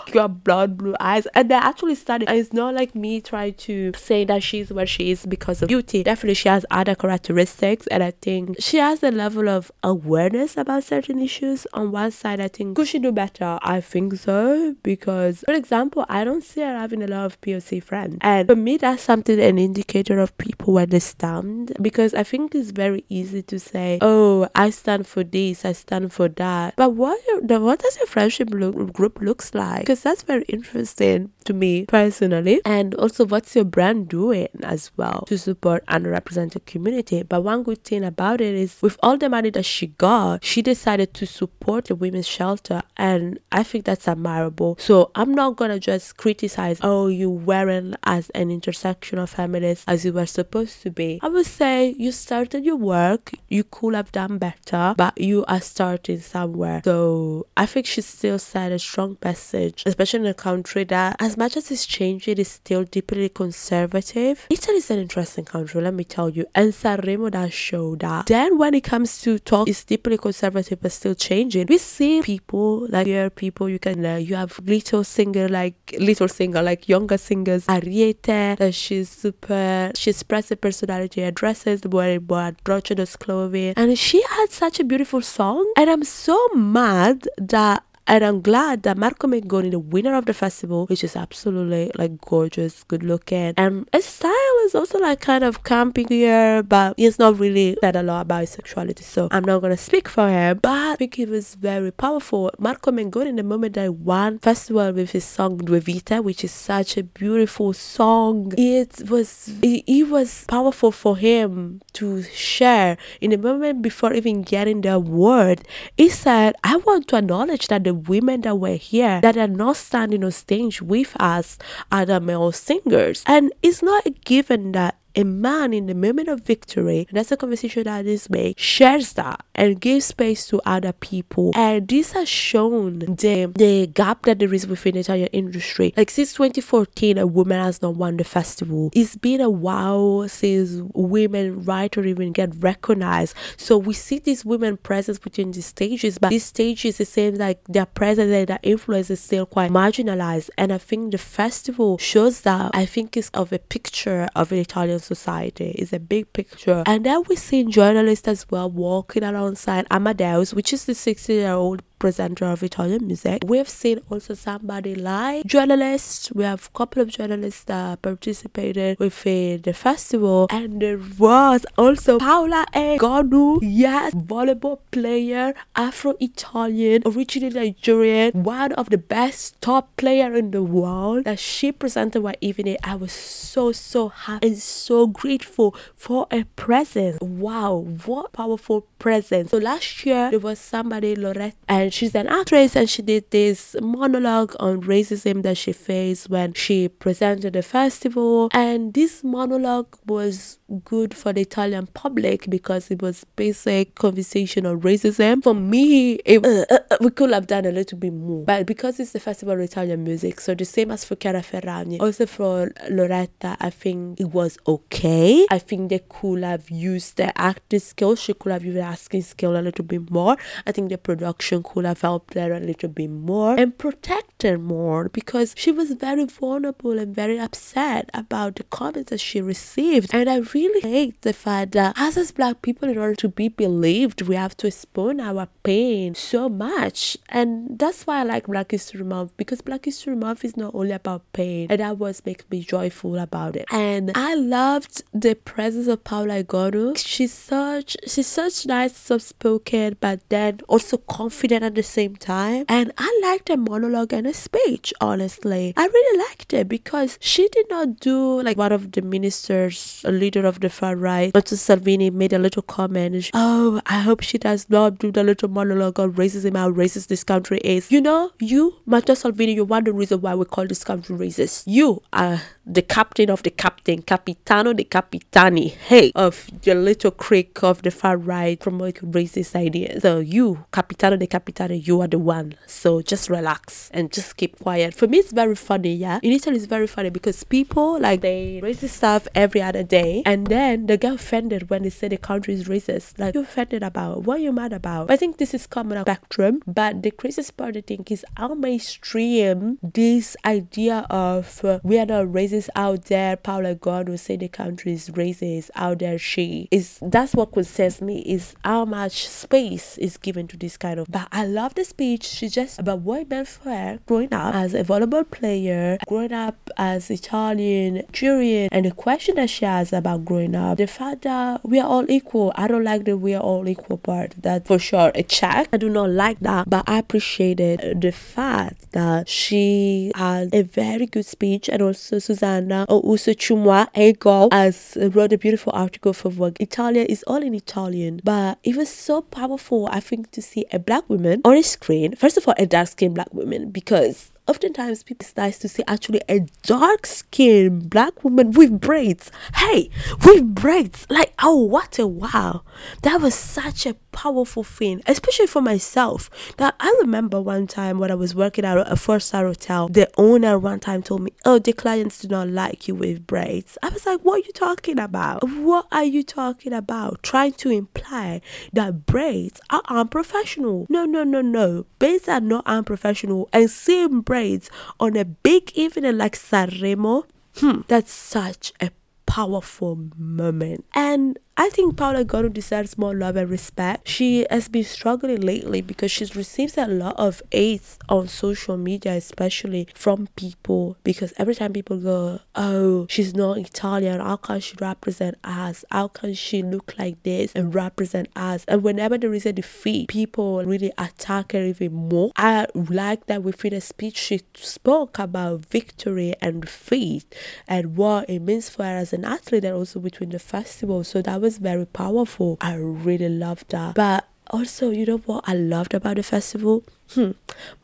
you 0.12 0.20
have 0.20 0.42
blonde 0.42 0.76
blue 0.78 0.96
eyes. 0.98 1.26
And 1.34 1.50
they 1.50 1.54
actually 1.54 1.94
studied. 1.94 2.28
And 2.28 2.38
it's 2.38 2.52
not 2.52 2.74
like 2.74 2.94
me 2.94 3.20
trying 3.20 3.54
to 3.54 3.92
say 3.96 4.24
that 4.24 4.42
she's 4.42 4.72
where 4.72 4.86
she 4.86 5.12
is 5.12 5.24
because 5.26 5.62
of 5.62 5.68
beauty. 5.68 6.02
Definitely 6.02 6.34
she 6.34 6.48
has 6.48 6.66
other 6.70 6.94
characteristics 6.94 7.86
and 7.88 8.02
i 8.02 8.10
think 8.10 8.56
she 8.58 8.78
has 8.78 9.02
a 9.02 9.10
level 9.10 9.48
of 9.48 9.70
awareness 9.82 10.56
about 10.56 10.82
certain 10.82 11.20
issues. 11.20 11.66
On 11.74 11.92
one 11.92 12.10
side 12.10 12.40
i 12.40 12.48
think 12.48 12.76
could 12.76 12.88
she 12.88 12.98
do 12.98 13.12
better? 13.12 13.58
I 13.62 13.80
think 13.80 14.14
so 14.14 14.74
because 14.82 15.44
for 15.46 15.54
example 15.54 16.06
i 16.08 16.24
don't 16.24 16.42
see 16.42 16.62
her 16.62 16.78
having 16.78 17.02
a 17.02 17.06
lot 17.06 17.26
of 17.26 17.40
poc 17.40 17.82
friends. 17.82 18.18
And 18.22 18.48
for 18.48 18.56
me 18.56 18.78
that's 18.78 19.02
something 19.02 19.38
an 19.38 19.58
indicator 19.58 20.18
of 20.18 20.36
people 20.38 20.74
where 20.74 20.86
they 20.86 20.98
stand 20.98 21.76
because 21.80 22.14
i 22.14 22.22
think 22.22 22.54
it's 22.54 22.70
very 22.70 23.04
easy 23.08 23.42
to 23.42 23.58
say 23.58 23.98
oh 24.00 24.48
i 24.54 24.70
stand 24.70 25.06
for 25.06 25.22
this 25.24 25.64
i 25.64 25.72
stand 25.82 26.12
for 26.12 26.28
that. 26.28 26.74
But 26.76 26.90
what 26.94 27.18
what 27.42 27.78
does 27.78 27.96
your 27.96 28.06
friendship 28.06 28.50
look, 28.50 28.92
group 28.92 29.20
looks 29.20 29.54
like? 29.54 29.80
Because 29.80 30.02
that's 30.02 30.22
very 30.22 30.44
interesting 30.48 31.30
to 31.44 31.52
me 31.52 31.84
personally. 31.86 32.60
And 32.64 32.94
also, 32.94 33.26
what's 33.26 33.54
your 33.54 33.64
brand 33.64 34.08
doing 34.08 34.48
as 34.62 34.90
well 34.96 35.24
to 35.26 35.36
support 35.36 35.84
underrepresented 35.86 36.66
community? 36.66 37.22
But 37.22 37.42
one 37.42 37.62
good 37.62 37.82
thing 37.84 38.04
about 38.04 38.40
it 38.40 38.54
is, 38.54 38.80
with 38.80 38.96
all 39.02 39.16
the 39.18 39.28
money 39.28 39.50
that 39.50 39.64
she 39.64 39.88
got, 39.88 40.44
she 40.44 40.62
decided 40.62 41.14
to 41.14 41.26
support 41.26 41.86
the 41.86 41.94
women's 41.94 42.26
shelter, 42.26 42.82
and 42.96 43.38
I 43.50 43.62
think 43.62 43.84
that's 43.84 44.08
admirable. 44.08 44.76
So 44.78 45.10
I'm 45.14 45.34
not 45.34 45.56
gonna 45.56 45.78
just 45.78 46.16
criticize, 46.16 46.78
oh, 46.82 47.08
you 47.08 47.30
weren't 47.30 47.96
as 48.04 48.30
an 48.30 48.48
intersectional 48.48 49.28
feminist 49.28 49.84
as 49.88 50.04
you 50.04 50.12
were 50.12 50.26
supposed 50.26 50.82
to 50.82 50.90
be. 50.90 51.18
I 51.22 51.28
would 51.28 51.46
say 51.46 51.94
you 51.98 52.12
started 52.12 52.64
your 52.64 52.76
work, 52.76 53.32
you 53.48 53.64
could 53.64 53.94
have 53.94 54.12
done 54.12 54.38
better, 54.38 54.94
but 54.96 55.18
you 55.20 55.44
are 55.46 55.60
starting 55.72 56.20
somewhere. 56.20 56.80
So 56.84 57.46
I 57.56 57.66
think 57.66 57.86
she 57.86 58.00
still 58.02 58.38
sent 58.38 58.72
a 58.72 58.78
strong 58.78 59.16
message, 59.24 59.82
especially 59.86 60.20
in 60.20 60.26
a 60.26 60.34
country 60.48 60.84
that, 60.84 61.16
as 61.20 61.36
much 61.36 61.56
as 61.56 61.70
it's 61.70 61.86
changing, 61.86 62.38
is 62.38 62.48
still 62.48 62.84
deeply 62.84 63.28
conservative. 63.28 64.46
Italy 64.50 64.78
is 64.78 64.90
an 64.90 64.98
interesting 65.06 65.44
country, 65.44 65.80
let 65.80 65.94
me 65.94 66.04
tell 66.04 66.28
you. 66.28 66.44
And 66.54 66.72
Sanremo 66.72 67.30
does 67.30 67.52
show 67.52 67.96
that. 67.96 68.26
Then 68.26 68.58
when 68.58 68.74
it 68.74 68.84
comes 68.84 69.20
to 69.22 69.38
talk, 69.38 69.68
it's 69.68 69.84
deeply 69.84 70.18
conservative 70.18 70.78
but 70.80 70.92
still 70.92 71.14
changing. 71.14 71.66
We 71.68 71.78
see 71.78 72.22
people 72.22 72.86
like 72.88 73.06
here, 73.06 73.30
people 73.30 73.68
you 73.68 73.78
can 73.78 74.04
uh, 74.04 74.16
you 74.16 74.34
have 74.36 74.58
little 74.64 75.04
singer 75.04 75.48
like 75.48 75.76
little 75.98 76.28
singer 76.28 76.62
like 76.62 76.88
younger 76.88 77.18
singers. 77.18 77.66
Ariete, 77.66 78.60
uh, 78.60 78.70
she's 78.70 79.08
super. 79.08 79.90
She 79.94 80.10
expresses 80.10 80.58
personality, 80.60 81.22
her 81.22 81.30
dresses, 81.30 81.82
wearing 81.84 82.26
more 82.28 82.40
androgynous 82.52 83.16
clothing, 83.16 83.74
and 83.76 83.98
she 83.98 84.22
had 84.22 84.48
such 84.50 84.80
a 84.80 84.84
beautiful 84.84 85.22
song 85.22 85.61
And 85.76 85.90
I'm 85.90 86.04
so 86.04 86.36
mad 86.54 87.28
that 87.38 87.84
and 88.06 88.24
I'm 88.24 88.40
glad 88.42 88.82
that 88.82 88.98
Marco 88.98 89.28
Mengoni, 89.28 89.70
the 89.70 89.78
winner 89.78 90.14
of 90.16 90.26
the 90.26 90.34
festival, 90.34 90.86
which 90.86 91.04
is 91.04 91.14
absolutely 91.14 91.90
like 91.94 92.20
gorgeous, 92.20 92.82
good 92.84 93.02
looking, 93.04 93.54
and 93.56 93.88
his 93.92 94.04
style 94.04 94.32
is 94.62 94.74
also 94.74 94.98
like 94.98 95.20
kind 95.20 95.44
of 95.44 95.64
camping 95.64 96.08
here, 96.08 96.62
but 96.62 96.94
he's 96.96 97.18
not 97.18 97.38
really 97.38 97.76
said 97.80 97.96
a 97.96 98.02
lot 98.02 98.22
about 98.22 98.40
his 98.40 98.50
sexuality, 98.50 99.04
so 99.04 99.28
I'm 99.30 99.44
not 99.44 99.60
gonna 99.60 99.76
speak 99.76 100.08
for 100.08 100.28
him. 100.28 100.60
But 100.62 100.70
I 100.70 100.96
think 100.96 101.18
it 101.18 101.28
was 101.28 101.54
very 101.54 101.90
powerful. 101.90 102.50
Marco 102.58 102.90
Mengoni, 102.90 103.28
in 103.28 103.36
the 103.36 103.42
moment 103.42 103.74
that 103.74 103.84
I 103.84 103.88
won 103.88 104.38
festival 104.38 104.92
with 104.92 105.10
his 105.12 105.24
song 105.24 105.58
Due 105.58 105.80
Vite, 105.80 106.22
which 106.22 106.44
is 106.44 106.52
such 106.52 106.96
a 106.96 107.02
beautiful 107.02 107.72
song, 107.72 108.52
it 108.56 109.08
was 109.08 109.48
it, 109.62 109.84
it 109.86 110.08
was 110.08 110.44
powerful 110.48 110.92
for 110.92 111.16
him 111.16 111.80
to 111.94 112.22
share 112.22 112.96
in 113.20 113.30
the 113.30 113.38
moment 113.38 113.82
before 113.82 114.12
even 114.12 114.42
getting 114.42 114.80
the 114.82 114.94
award. 114.94 115.62
He 115.96 116.08
said, 116.08 116.54
"I 116.62 116.76
want 116.76 117.08
to 117.08 117.16
acknowledge 117.16 117.68
that 117.68 117.84
the 117.84 117.94
women 117.94 118.42
that 118.42 118.56
were 118.56 118.76
here 118.76 119.20
that 119.20 119.36
are 119.36 119.48
not 119.48 119.76
standing 119.76 120.24
on 120.24 120.30
stage 120.32 120.82
with 120.82 121.16
us 121.20 121.58
are 121.90 122.04
the 122.04 122.20
male 122.20 122.52
singers. 122.52 123.22
And 123.26 123.52
it's 123.62 123.82
not 123.82 124.06
a 124.06 124.10
given 124.10 124.51
that 124.56 125.01
a 125.14 125.24
man 125.24 125.72
in 125.72 125.86
the 125.86 125.94
moment 125.94 126.28
of 126.28 126.40
victory, 126.40 127.06
that's 127.12 127.32
a 127.32 127.36
conversation 127.36 127.84
that 127.84 128.06
is 128.06 128.30
made, 128.30 128.58
shares 128.58 129.12
that 129.14 129.44
and 129.54 129.80
gives 129.80 130.06
space 130.06 130.46
to 130.48 130.60
other 130.64 130.92
people. 130.92 131.52
And 131.54 131.86
this 131.86 132.12
has 132.12 132.28
shown 132.28 133.00
the, 133.00 133.52
the 133.56 133.86
gap 133.86 134.22
that 134.22 134.38
there 134.38 134.52
is 134.52 134.66
within 134.66 134.94
the 134.94 135.00
Italian 135.00 135.28
industry. 135.32 135.92
Like 135.96 136.10
since 136.10 136.32
2014, 136.34 137.18
a 137.18 137.26
woman 137.26 137.58
has 137.58 137.82
not 137.82 137.96
won 137.96 138.16
the 138.16 138.24
festival. 138.24 138.90
It's 138.94 139.16
been 139.16 139.40
a 139.40 139.50
while 139.50 140.28
since 140.28 140.82
women 140.94 141.64
write 141.64 141.96
or 141.96 142.04
even 142.04 142.32
get 142.32 142.54
recognized. 142.62 143.34
So 143.56 143.78
we 143.78 143.94
see 143.94 144.18
these 144.18 144.44
women 144.44 144.76
presence 144.76 145.18
between 145.18 145.52
the 145.52 145.62
stages, 145.62 146.18
but 146.18 146.30
these 146.30 146.44
stages 146.44 147.00
it 147.00 147.08
seems 147.08 147.38
like 147.38 147.62
their 147.64 147.86
presence 147.86 148.32
and 148.32 148.48
their 148.48 148.60
influence 148.62 149.10
is 149.10 149.20
still 149.20 149.46
quite 149.46 149.70
marginalized. 149.70 150.50
And 150.56 150.72
I 150.72 150.78
think 150.78 151.12
the 151.12 151.18
festival 151.18 151.98
shows 151.98 152.42
that 152.42 152.70
I 152.74 152.86
think 152.86 153.16
it's 153.16 153.30
of 153.30 153.52
a 153.52 153.58
picture 153.58 154.28
of 154.34 154.52
an 154.52 154.58
Italian 154.58 155.00
society. 155.02 155.70
It's 155.70 155.92
a 155.92 155.98
big 156.00 156.32
picture. 156.32 156.82
And 156.86 157.04
then 157.04 157.22
we 157.28 157.36
see 157.36 157.64
journalists 157.64 158.28
as 158.28 158.46
well 158.50 158.70
walking 158.70 159.22
alongside 159.22 159.86
Amadeus, 159.90 160.54
which 160.54 160.72
is 160.72 160.84
the 160.84 160.94
60 160.94 161.32
year 161.32 161.52
old 161.52 161.82
presenter 162.02 162.46
of 162.46 162.64
Italian 162.64 163.06
music. 163.06 163.44
We've 163.46 163.68
seen 163.68 164.00
also 164.10 164.34
somebody 164.34 164.96
like 164.96 165.46
journalists. 165.46 166.32
We 166.32 166.42
have 166.42 166.68
a 166.74 166.76
couple 166.76 167.00
of 167.00 167.08
journalists 167.08 167.62
that 167.70 168.02
participated 168.02 168.98
within 168.98 169.62
the 169.62 169.72
festival, 169.72 170.48
and 170.50 170.82
there 170.82 170.98
was 171.16 171.64
also 171.78 172.18
Paola 172.18 172.66
Egonu, 172.74 173.60
yes, 173.62 174.12
volleyball 174.14 174.80
player, 174.90 175.54
Afro-Italian, 175.76 177.04
originally 177.06 177.54
Nigerian, 177.54 178.42
one 178.42 178.72
of 178.72 178.90
the 178.90 178.98
best 178.98 179.60
top 179.60 179.96
player 179.96 180.34
in 180.34 180.50
the 180.50 180.62
world. 180.64 181.22
That 181.24 181.38
she 181.38 181.70
presented 181.70 182.22
one 182.22 182.34
evening. 182.40 182.78
I 182.82 182.96
was 182.96 183.12
so 183.12 183.70
so 183.70 184.08
happy 184.08 184.48
and 184.48 184.58
so 184.58 185.06
grateful 185.06 185.76
for 185.94 186.26
a 186.32 186.42
presence. 186.56 187.18
Wow, 187.20 187.86
what 188.06 188.32
powerful 188.32 188.88
presence! 188.98 189.52
So 189.52 189.58
last 189.58 190.04
year 190.04 190.30
there 190.30 190.40
was 190.40 190.58
somebody 190.58 191.14
Loretta 191.14 191.54
and 191.68 191.91
she's 191.92 192.14
an 192.14 192.26
actress 192.28 192.74
and 192.74 192.88
she 192.88 193.02
did 193.02 193.30
this 193.30 193.76
monologue 193.80 194.54
on 194.58 194.82
racism 194.82 195.42
that 195.42 195.56
she 195.56 195.72
faced 195.72 196.28
when 196.30 196.52
she 196.54 196.88
presented 196.88 197.52
the 197.52 197.62
festival. 197.62 198.48
And 198.52 198.94
this 198.94 199.22
monologue 199.22 199.96
was 200.06 200.58
good 200.80 201.14
for 201.14 201.32
the 201.32 201.42
Italian 201.42 201.86
public 201.88 202.48
because 202.48 202.90
it 202.90 203.02
was 203.02 203.24
basic 203.36 203.94
conversation 203.94 204.66
on 204.66 204.80
racism. 204.80 205.42
For 205.42 205.54
me, 205.54 206.14
it, 206.24 206.44
uh, 206.44 206.64
uh, 206.70 206.78
uh, 206.90 206.96
we 207.00 207.10
could 207.10 207.30
have 207.32 207.46
done 207.46 207.64
a 207.66 207.72
little 207.72 207.98
bit 207.98 208.12
more, 208.12 208.44
but 208.44 208.66
because 208.66 209.00
it's 209.00 209.12
the 209.12 209.20
festival 209.20 209.54
of 209.54 209.60
Italian 209.60 210.04
music, 210.04 210.40
so 210.40 210.54
the 210.54 210.64
same 210.64 210.90
as 210.90 211.04
for 211.04 211.16
Chiara 211.16 211.42
Ferragni, 211.42 212.00
also 212.00 212.26
for 212.26 212.72
Loretta, 212.90 213.56
I 213.60 213.70
think 213.70 214.20
it 214.20 214.30
was 214.30 214.58
okay. 214.66 215.46
I 215.50 215.58
think 215.58 215.90
they 215.90 216.00
could 216.08 216.42
have 216.42 216.70
used 216.70 217.16
the 217.16 217.36
acting 217.38 217.80
skill. 217.80 218.16
She 218.16 218.34
could 218.34 218.52
have 218.52 218.64
used 218.64 218.78
the 218.78 218.82
acting 218.82 219.22
skill 219.22 219.56
a 219.56 219.62
little 219.62 219.84
bit 219.84 220.10
more. 220.10 220.36
I 220.66 220.72
think 220.72 220.88
the 220.90 220.98
production 220.98 221.62
could 221.62 221.84
have 221.84 222.00
helped 222.00 222.34
her 222.34 222.52
a 222.52 222.60
little 222.60 222.88
bit 222.88 223.10
more 223.10 223.58
and 223.58 223.76
protect 223.76 224.42
her 224.42 224.58
more 224.58 225.08
because 225.08 225.54
she 225.56 225.70
was 225.70 225.90
very 225.92 226.24
vulnerable 226.24 226.98
and 226.98 227.14
very 227.14 227.38
upset 227.38 228.10
about 228.14 228.56
the 228.56 228.64
comments 228.64 229.10
that 229.10 229.20
she 229.20 229.40
received. 229.40 230.10
And 230.12 230.28
I 230.28 230.38
really 230.54 230.61
really 230.68 230.80
hate 230.80 231.22
the 231.22 231.32
fact 231.32 231.72
that 231.72 231.98
us 231.98 232.16
as 232.16 232.32
black 232.32 232.62
people, 232.62 232.88
in 232.88 232.98
order 232.98 233.14
to 233.16 233.28
be 233.28 233.48
believed, 233.48 234.22
we 234.22 234.36
have 234.36 234.56
to 234.58 234.66
expose 234.66 235.02
our 235.20 235.48
pain 235.62 236.14
so 236.14 236.48
much. 236.48 237.16
And 237.28 237.78
that's 237.78 238.06
why 238.06 238.20
I 238.20 238.22
like 238.22 238.46
Black 238.46 238.70
History 238.70 239.04
Month 239.04 239.36
because 239.36 239.60
Black 239.60 239.84
History 239.84 240.14
Month 240.14 240.44
is 240.44 240.56
not 240.56 240.74
only 240.74 240.92
about 240.92 241.22
pain, 241.32 241.66
and 241.70 241.80
that 241.80 241.98
was 241.98 242.22
makes 242.24 242.44
me 242.50 242.60
joyful 242.60 243.18
about 243.18 243.56
it. 243.56 243.66
And 243.70 244.12
I 244.14 244.34
loved 244.34 245.02
the 245.12 245.34
presence 245.34 245.86
of 245.86 246.04
Paola 246.04 246.44
Egonu. 246.44 246.96
She's 246.96 247.32
such 247.32 247.96
she's 248.06 248.26
such 248.26 248.66
nice, 248.66 248.96
soft 248.96 249.24
spoken, 249.24 249.96
but 250.00 250.20
then 250.28 250.60
also 250.68 250.98
confident 250.98 251.64
at 251.64 251.74
the 251.74 251.82
same 251.82 252.16
time. 252.16 252.64
And 252.68 252.92
I 252.98 253.20
liked 253.22 253.48
her 253.48 253.56
monologue 253.56 254.12
and 254.12 254.26
her 254.26 254.32
speech, 254.32 254.92
honestly. 255.00 255.74
I 255.76 255.86
really 255.86 256.18
liked 256.28 256.52
it 256.52 256.68
because 256.68 257.18
she 257.20 257.48
did 257.48 257.66
not 257.70 258.00
do 258.00 258.42
like 258.42 258.56
one 258.56 258.72
of 258.72 258.92
the 258.92 259.02
ministers, 259.02 260.02
a 260.04 260.12
leader 260.12 260.46
of 260.46 260.51
the 260.60 260.70
far 260.70 260.96
right, 260.96 261.34
Matteo 261.34 261.56
Salvini 261.56 262.10
made 262.10 262.32
a 262.32 262.38
little 262.38 262.62
comment. 262.62 263.30
Oh, 263.34 263.80
I 263.86 263.98
hope 264.00 264.22
she 264.22 264.38
does 264.38 264.68
not 264.70 264.98
do 264.98 265.10
the 265.12 265.22
little 265.22 265.48
monologue 265.48 265.98
on 266.00 266.12
racism, 266.14 266.56
how 266.56 266.70
racist 266.70 267.08
this 267.08 267.24
country 267.24 267.58
is. 267.58 267.90
You 267.90 268.00
know, 268.00 268.30
you, 268.38 268.76
Matteo 268.86 269.14
Salvini, 269.14 269.54
you're 269.54 269.64
one 269.64 269.80
of 269.80 269.84
the 269.86 269.92
reasons 269.92 270.22
why 270.22 270.34
we 270.34 270.44
call 270.44 270.66
this 270.66 270.84
country 270.84 271.16
racist. 271.16 271.64
You 271.66 272.02
are 272.12 272.40
the 272.64 272.82
captain 272.82 273.30
of 273.30 273.42
the 273.42 273.50
captain, 273.50 274.02
capitano 274.02 274.72
de 274.72 274.84
capitani, 274.84 275.70
hey, 275.70 276.12
of 276.14 276.48
the 276.62 276.74
little 276.74 277.10
creek 277.10 277.62
of 277.62 277.82
the 277.82 277.90
far 277.90 278.16
right 278.16 278.58
promoting 278.60 279.12
racist 279.12 279.56
ideas. 279.56 280.02
So 280.02 280.20
you, 280.20 280.64
capitano 280.72 281.16
de 281.16 281.26
capitani, 281.26 281.86
you 281.86 282.00
are 282.00 282.08
the 282.08 282.18
one. 282.18 282.54
So 282.66 283.02
just 283.02 283.28
relax 283.28 283.90
and 283.92 284.12
just 284.12 284.36
keep 284.36 284.58
quiet. 284.60 284.94
For 284.94 285.06
me, 285.06 285.18
it's 285.18 285.32
very 285.32 285.56
funny, 285.56 285.94
yeah. 285.94 286.20
In 286.22 286.32
Italy, 286.32 286.56
it's 286.56 286.66
very 286.66 286.86
funny 286.86 287.10
because 287.10 287.42
people 287.44 287.98
like 288.00 288.20
they 288.20 288.60
racist 288.62 288.90
stuff 288.90 289.26
every 289.34 289.60
other 289.60 289.82
day, 289.82 290.22
and 290.24 290.41
then 290.46 290.86
they 290.86 290.96
get 290.96 291.14
offended 291.14 291.70
when 291.70 291.82
they 291.82 291.90
say 291.90 292.08
the 292.08 292.16
country 292.16 292.54
is 292.54 292.64
racist. 292.68 293.18
Like 293.18 293.34
you 293.34 293.42
offended 293.42 293.82
about? 293.82 294.22
What 294.22 294.38
are 294.38 294.42
you 294.42 294.52
mad 294.52 294.72
about? 294.72 295.10
I 295.10 295.16
think 295.16 295.38
this 295.38 295.54
is 295.54 295.66
common 295.66 296.00
spectrum, 296.02 296.62
but 296.66 297.02
the 297.02 297.10
craziest 297.10 297.56
part 297.56 297.76
I 297.76 297.80
think 297.80 298.10
is 298.10 298.24
how 298.36 298.54
mainstream 298.54 299.78
this 299.82 300.36
idea 300.44 301.06
of 301.10 301.64
uh, 301.64 301.80
we 301.82 301.98
are 301.98 302.06
not 302.06 302.26
racist 302.26 302.68
out 302.76 303.06
there. 303.06 303.36
Paula 303.36 303.74
God 303.74 304.08
will 304.08 304.18
say 304.18 304.36
the 304.36 304.48
country 304.48 304.92
is 304.92 305.10
racist 305.10 305.70
out 305.74 306.00
there. 306.00 306.18
She 306.18 306.68
is. 306.70 306.98
That's 307.02 307.34
what 307.34 307.52
concerns 307.52 308.00
me 308.00 308.20
is 308.20 308.54
how 308.64 308.84
much 308.84 309.28
space 309.28 309.98
is 309.98 310.16
given 310.16 310.48
to 310.48 310.56
this 310.56 310.76
kind 310.76 311.00
of. 311.00 311.10
But 311.10 311.28
I 311.32 311.46
love 311.46 311.74
the 311.74 311.84
speech. 311.84 312.24
She 312.24 312.48
just 312.48 312.78
about 312.78 313.00
what 313.00 313.26
it 313.30 314.06
growing 314.06 314.32
up 314.32 314.54
as 314.54 314.74
a 314.74 314.84
volleyball 314.84 315.28
player, 315.30 315.98
growing 316.06 316.32
up 316.32 316.70
as 316.76 317.10
Italian, 317.10 317.94
Nigerian, 317.94 318.68
and 318.72 318.84
the 318.84 318.92
question 318.92 319.36
that 319.36 319.50
she 319.50 319.64
has 319.64 319.92
about 319.92 320.21
growing 320.24 320.54
up, 320.54 320.78
the 320.78 320.86
fact 320.86 321.22
that 321.22 321.64
we 321.64 321.78
are 321.78 321.88
all 321.88 322.10
equal. 322.10 322.52
I 322.56 322.68
don't 322.68 322.84
like 322.84 323.04
the 323.04 323.16
we 323.16 323.34
are 323.34 323.42
all 323.42 323.68
equal 323.68 323.98
part. 323.98 324.34
That 324.42 324.66
for 324.66 324.78
sure 324.78 325.12
a 325.14 325.22
check. 325.22 325.68
I 325.72 325.76
do 325.76 325.88
not 325.88 326.10
like 326.10 326.40
that, 326.40 326.68
but 326.68 326.84
I 326.88 326.98
appreciated 326.98 328.00
the 328.00 328.12
fact 328.12 328.92
that 328.92 329.28
she 329.28 330.12
had 330.14 330.54
a 330.54 330.62
very 330.62 331.06
good 331.06 331.26
speech, 331.26 331.68
and 331.68 331.82
also 331.82 332.18
Susanna 332.18 332.86
Ouso 332.88 333.34
Chumwa 333.34 333.88
Ego 333.96 334.48
has 334.52 334.96
wrote 335.12 335.32
a 335.32 335.38
beautiful 335.38 335.72
article 335.74 336.12
for 336.12 336.30
Vogue. 336.30 336.56
Italia 336.60 337.04
is 337.08 337.22
all 337.24 337.42
in 337.42 337.54
Italian, 337.54 338.20
but 338.24 338.58
it 338.64 338.76
was 338.76 338.88
so 338.88 339.22
powerful. 339.22 339.88
I 339.90 340.00
think 340.00 340.30
to 340.32 340.42
see 340.42 340.64
a 340.72 340.78
black 340.78 341.08
woman 341.08 341.40
on 341.44 341.56
a 341.56 341.62
screen. 341.62 342.16
First 342.16 342.36
of 342.36 342.46
all, 342.48 342.54
a 342.58 342.66
dark 342.66 342.88
skinned 342.88 343.14
black 343.14 343.32
woman 343.32 343.70
because 343.70 344.30
oftentimes 344.52 345.02
people 345.02 345.26
nice 345.34 345.58
to 345.58 345.66
see 345.66 345.82
actually 345.88 346.20
a 346.28 346.40
dark 346.62 347.06
skinned 347.06 347.88
black 347.88 348.22
woman 348.22 348.50
with 348.50 348.78
braids. 348.78 349.32
Hey 349.54 349.88
with 350.26 350.54
braids. 350.54 351.06
Like 351.08 351.32
oh 351.42 351.56
what 351.56 351.98
a 351.98 352.06
wow. 352.06 352.62
That 353.00 353.22
was 353.22 353.34
such 353.34 353.86
a 353.86 353.96
powerful 354.12 354.62
thing 354.62 355.02
especially 355.06 355.46
for 355.46 355.62
myself. 355.62 356.30
That 356.58 356.74
i 356.80 356.94
remember 357.00 357.40
one 357.40 357.66
time 357.66 357.98
when 357.98 358.10
i 358.10 358.14
was 358.14 358.34
working 358.34 358.64
at 358.64 358.78
a 358.78 358.96
four 358.96 359.20
star 359.20 359.46
hotel 359.46 359.88
the 359.88 360.10
owner 360.16 360.58
one 360.58 360.80
time 360.80 361.02
told 361.02 361.22
me 361.22 361.32
oh 361.44 361.58
the 361.58 361.72
clients 361.72 362.20
do 362.20 362.28
not 362.28 362.48
like 362.48 362.88
you 362.88 362.94
with 362.94 363.26
braids. 363.26 363.78
I 363.82 363.88
was 363.88 364.06
like 364.06 364.20
what 364.20 364.42
are 364.42 364.46
you 364.46 364.52
talking 364.52 364.98
about? 364.98 365.42
What 365.42 365.86
are 365.90 366.04
you 366.04 366.22
talking 366.22 366.72
about? 366.72 367.22
Trying 367.22 367.54
to 367.54 367.70
imply 367.70 368.40
that 368.72 369.06
braids 369.06 369.60
are 369.70 369.82
unprofessional. 369.88 370.86
No 370.88 371.04
no 371.04 371.24
no 371.24 371.40
no. 371.40 371.86
Braids 371.98 372.28
are 372.28 372.40
not 372.40 372.66
unprofessional 372.66 373.48
and 373.52 373.70
seeing 373.70 374.20
braids 374.20 374.70
on 375.00 375.16
a 375.16 375.24
big 375.24 375.72
evening 375.72 376.16
like 376.18 376.36
Sanremo, 376.36 377.24
hmm, 377.56 377.80
that's 377.88 378.12
such 378.12 378.72
a 378.80 378.90
powerful 379.26 379.98
moment. 380.16 380.84
And 380.94 381.38
I 381.54 381.68
think 381.68 381.98
Paola 381.98 382.24
Egonu 382.24 382.50
deserves 382.50 382.96
more 382.96 383.14
love 383.14 383.36
and 383.36 383.48
respect. 383.50 384.08
She 384.08 384.46
has 384.48 384.68
been 384.68 384.84
struggling 384.84 385.42
lately 385.42 385.82
because 385.82 386.10
she's 386.10 386.34
received 386.34 386.78
a 386.78 386.86
lot 386.86 387.14
of 387.18 387.42
hate 387.52 387.98
on 388.08 388.28
social 388.28 388.78
media, 388.78 389.12
especially 389.12 389.86
from 389.94 390.28
people. 390.34 390.96
Because 391.04 391.34
every 391.36 391.54
time 391.54 391.74
people 391.74 391.98
go, 391.98 392.40
Oh, 392.56 393.06
she's 393.10 393.34
not 393.34 393.58
Italian, 393.58 394.20
how 394.20 394.36
can 394.36 394.60
she 394.60 394.76
represent 394.80 395.36
us? 395.44 395.84
How 395.90 396.08
can 396.08 396.32
she 396.32 396.62
look 396.62 396.94
like 396.98 397.22
this 397.22 397.52
and 397.54 397.74
represent 397.74 398.28
us? 398.34 398.64
And 398.66 398.82
whenever 398.82 399.18
there 399.18 399.34
is 399.34 399.44
a 399.44 399.52
defeat, 399.52 400.08
people 400.08 400.64
really 400.64 400.92
attack 400.96 401.52
her 401.52 401.62
even 401.62 401.92
more. 401.92 402.32
I 402.34 402.66
like 402.74 403.26
that 403.26 403.42
within 403.42 403.74
a 403.74 403.82
speech, 403.82 404.16
she 404.16 404.40
spoke 404.54 405.18
about 405.18 405.66
victory 405.66 406.34
and 406.40 406.62
defeat 406.62 407.26
and 407.68 407.94
what 407.94 408.30
it 408.30 408.40
means 408.40 408.70
for 408.70 408.84
her 408.84 408.96
as 408.96 409.12
an 409.12 409.26
athlete 409.26 409.64
and 409.66 409.76
also 409.76 410.00
between 410.00 410.30
the 410.30 410.38
festival. 410.38 411.04
So 411.04 411.20
that 411.20 411.41
was 411.42 411.58
very 411.58 411.84
powerful. 411.84 412.56
I 412.60 412.74
really 412.76 413.28
loved 413.28 413.70
that. 413.70 413.94
But 413.94 414.26
also, 414.50 414.90
you 414.90 415.04
know 415.04 415.18
what 415.18 415.44
I 415.46 415.54
loved 415.54 415.92
about 415.92 416.16
the 416.16 416.22
festival? 416.22 416.84
Hmm. 417.14 417.32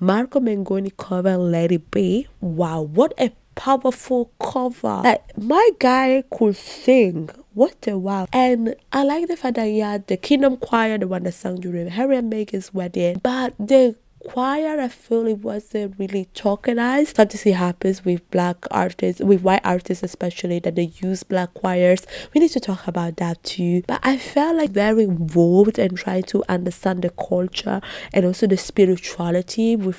Marco 0.00 0.40
Mengoni 0.40 0.96
cover 0.96 1.36
Let 1.36 1.72
It 1.72 1.90
Be. 1.90 2.28
Wow, 2.40 2.82
what 2.82 3.12
a 3.18 3.32
powerful 3.54 4.30
cover. 4.40 5.02
Like 5.02 5.36
my 5.36 5.70
guy 5.80 6.22
could 6.30 6.56
sing. 6.56 7.28
What 7.54 7.88
a 7.88 7.98
wow. 7.98 8.28
And 8.32 8.76
I 8.92 9.02
like 9.02 9.26
the 9.26 9.36
fact 9.36 9.56
that 9.56 9.66
he 9.66 9.80
had 9.80 10.06
the 10.06 10.16
Kingdom 10.16 10.56
Choir, 10.58 10.96
the 10.96 11.08
one 11.08 11.24
that 11.24 11.32
sang 11.32 11.56
during 11.56 11.88
Harry 11.88 12.16
and 12.16 12.32
Meghan's 12.32 12.72
wedding. 12.72 13.18
But 13.20 13.54
the 13.58 13.96
choir, 14.26 14.80
I 14.80 14.88
feel 14.88 15.26
it 15.26 15.38
wasn't 15.38 15.98
really 15.98 16.28
tokenized. 16.34 17.14
Fantasy 17.14 17.52
happens 17.52 18.04
with 18.04 18.28
black 18.30 18.56
artists, 18.70 19.20
with 19.20 19.42
white 19.42 19.62
artists 19.64 20.02
especially, 20.02 20.58
that 20.60 20.74
they 20.74 20.92
use 21.02 21.22
black 21.22 21.54
choirs. 21.54 22.06
We 22.34 22.40
need 22.40 22.50
to 22.50 22.60
talk 22.60 22.86
about 22.86 23.16
that 23.16 23.42
too. 23.42 23.82
But 23.86 24.00
I 24.02 24.18
felt 24.18 24.56
like 24.56 24.70
very 24.70 25.04
involved 25.04 25.78
and 25.78 25.96
trying 25.96 26.24
to 26.24 26.44
understand 26.48 27.02
the 27.02 27.10
culture 27.10 27.80
and 28.12 28.24
also 28.24 28.46
the 28.46 28.56
spirituality 28.56 29.76
with, 29.76 29.98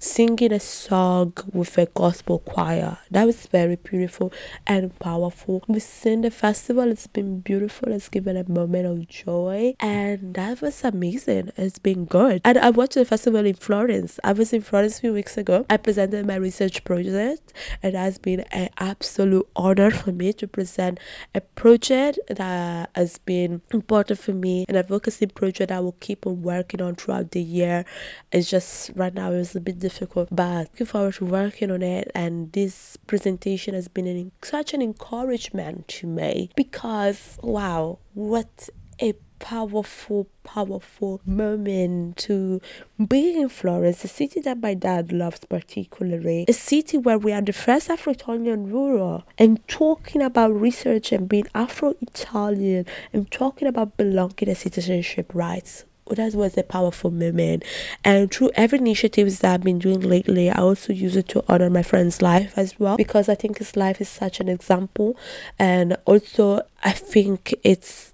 singing 0.00 0.52
a 0.52 0.60
song 0.60 1.34
with 1.52 1.76
a 1.78 1.86
gospel 1.86 2.38
choir. 2.38 2.98
That 3.10 3.26
was 3.26 3.46
very 3.46 3.76
beautiful 3.76 4.32
and 4.66 4.96
powerful. 4.98 5.62
We've 5.68 5.82
seen 5.82 6.22
the 6.22 6.30
festival, 6.30 6.90
it's 6.90 7.06
been 7.06 7.40
beautiful, 7.40 7.92
it's 7.92 8.08
given 8.08 8.36
a 8.36 8.48
moment 8.48 8.86
of 8.86 9.06
joy, 9.08 9.74
and 9.80 10.34
that 10.34 10.60
was 10.60 10.84
amazing. 10.84 11.50
It's 11.56 11.78
been 11.78 12.06
good. 12.06 12.40
And 12.44 12.56
I 12.58 12.70
watched 12.70 12.94
the 12.94 13.04
festival 13.04 13.44
in 13.48 13.54
Florence. 13.54 14.20
I 14.22 14.32
was 14.32 14.52
in 14.52 14.62
Florence 14.62 14.98
a 14.98 15.00
few 15.00 15.12
weeks 15.12 15.36
ago. 15.36 15.66
I 15.70 15.76
presented 15.78 16.26
my 16.26 16.36
research 16.36 16.84
project. 16.84 17.52
It 17.82 17.94
has 17.94 18.18
been 18.18 18.40
an 18.52 18.68
absolute 18.78 19.48
honor 19.56 19.90
for 19.90 20.12
me 20.12 20.32
to 20.34 20.46
present 20.46 21.00
a 21.34 21.40
project 21.40 22.18
that 22.28 22.90
has 22.94 23.18
been 23.18 23.62
important 23.72 24.18
for 24.18 24.32
me, 24.32 24.64
an 24.68 24.76
advocacy 24.76 25.26
project 25.26 25.72
I 25.72 25.80
will 25.80 25.96
keep 26.00 26.26
on 26.26 26.42
working 26.42 26.82
on 26.82 26.94
throughout 26.94 27.32
the 27.32 27.42
year. 27.42 27.84
It's 28.30 28.50
just 28.50 28.90
right 28.94 29.14
now 29.14 29.32
it's 29.32 29.54
a 29.54 29.60
bit 29.60 29.78
difficult, 29.78 30.28
but 30.30 30.68
looking 30.72 30.86
forward 30.86 31.14
to 31.14 31.24
working 31.24 31.70
on 31.70 31.82
it. 31.82 32.10
And 32.14 32.52
this 32.52 32.96
presentation 33.06 33.74
has 33.74 33.88
been 33.88 34.06
an, 34.06 34.32
such 34.42 34.74
an 34.74 34.82
encouragement 34.82 35.88
to 35.88 36.06
me 36.06 36.50
because 36.54 37.38
wow, 37.42 37.98
what 38.14 38.68
a 39.00 39.14
powerful, 39.38 40.26
powerful 40.44 41.20
moment 41.24 42.16
to 42.18 42.60
be 43.06 43.40
in 43.40 43.48
Florence, 43.48 44.04
a 44.04 44.08
city 44.08 44.40
that 44.40 44.60
my 44.60 44.74
dad 44.74 45.12
loves 45.12 45.40
particularly, 45.44 46.44
a 46.48 46.52
city 46.52 46.98
where 46.98 47.18
we 47.18 47.32
are 47.32 47.42
the 47.42 47.52
first 47.52 47.90
Afro 47.90 48.12
Italian 48.12 48.70
ruler, 48.70 49.22
and 49.38 49.66
talking 49.68 50.22
about 50.22 50.58
research 50.58 51.12
and 51.12 51.28
being 51.28 51.46
Afro 51.54 51.94
Italian 52.00 52.86
and 53.12 53.30
talking 53.30 53.68
about 53.68 53.96
belonging 53.96 54.48
and 54.48 54.56
citizenship 54.56 55.30
rights 55.34 55.84
oh, 56.10 56.14
that 56.14 56.34
was 56.34 56.56
a 56.56 56.62
powerful 56.62 57.10
moment. 57.10 57.64
And 58.04 58.32
through 58.32 58.50
every 58.54 58.78
initiatives 58.78 59.40
that 59.40 59.54
I've 59.54 59.62
been 59.62 59.78
doing 59.78 60.00
lately, 60.00 60.50
I 60.50 60.58
also 60.58 60.92
use 60.92 61.16
it 61.16 61.28
to 61.28 61.44
honor 61.48 61.70
my 61.70 61.82
friend's 61.82 62.22
life 62.22 62.54
as 62.56 62.78
well 62.78 62.96
because 62.96 63.28
I 63.28 63.34
think 63.34 63.58
his 63.58 63.76
life 63.76 64.00
is 64.00 64.08
such 64.08 64.40
an 64.40 64.48
example. 64.48 65.16
And 65.58 65.96
also, 66.04 66.62
I 66.82 66.92
think 66.92 67.54
it's 67.62 68.07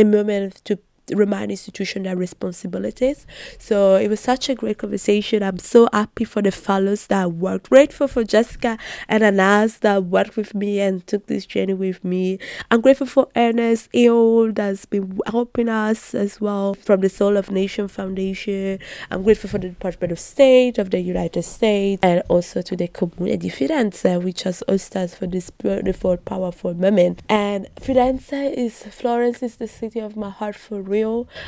a 0.00 0.04
moment 0.04 0.56
to 0.66 0.78
remind 1.14 1.50
institution 1.50 2.04
their 2.04 2.16
responsibilities. 2.16 3.26
So 3.58 3.96
it 3.96 4.08
was 4.08 4.20
such 4.20 4.48
a 4.48 4.54
great 4.54 4.78
conversation. 4.78 5.42
I'm 5.42 5.58
so 5.58 5.88
happy 5.92 6.24
for 6.24 6.42
the 6.42 6.50
fellows 6.50 7.06
that 7.08 7.32
worked. 7.32 7.70
Grateful 7.70 8.08
for 8.08 8.24
Jessica 8.24 8.78
and 9.08 9.22
Anas 9.22 9.78
that 9.78 10.04
worked 10.04 10.36
with 10.36 10.54
me 10.54 10.80
and 10.80 11.06
took 11.06 11.26
this 11.26 11.46
journey 11.46 11.74
with 11.74 12.04
me. 12.04 12.38
I'm 12.70 12.80
grateful 12.80 13.06
for 13.06 13.28
Ernest 13.36 13.90
Eol 13.92 14.54
that's 14.54 14.84
been 14.84 15.18
helping 15.26 15.68
us 15.68 16.14
as 16.14 16.40
well 16.40 16.74
from 16.74 17.00
the 17.00 17.08
Soul 17.08 17.36
of 17.36 17.50
Nation 17.50 17.88
Foundation. 17.88 18.78
I'm 19.10 19.22
grateful 19.22 19.50
for 19.50 19.58
the 19.58 19.68
Department 19.68 20.12
of 20.12 20.18
State 20.18 20.78
of 20.78 20.90
the 20.90 21.00
United 21.00 21.42
States 21.42 22.00
and 22.02 22.22
also 22.28 22.62
to 22.62 22.76
the 22.76 22.88
Comune 22.88 23.38
di 23.38 23.50
Firenze, 23.50 24.22
which 24.22 24.42
has 24.44 24.62
all 24.62 24.78
stands 24.78 25.14
for 25.14 25.26
this 25.26 25.50
beautiful, 25.50 26.16
powerful 26.16 26.74
moment. 26.74 27.22
And 27.28 27.68
Firenze 27.76 28.52
is 28.56 28.82
Florence 28.82 29.42
is 29.42 29.56
the 29.56 29.68
city 29.68 30.00
of 30.00 30.16
my 30.16 30.30
heart 30.30 30.56
for 30.56 30.80
real. 30.80 30.99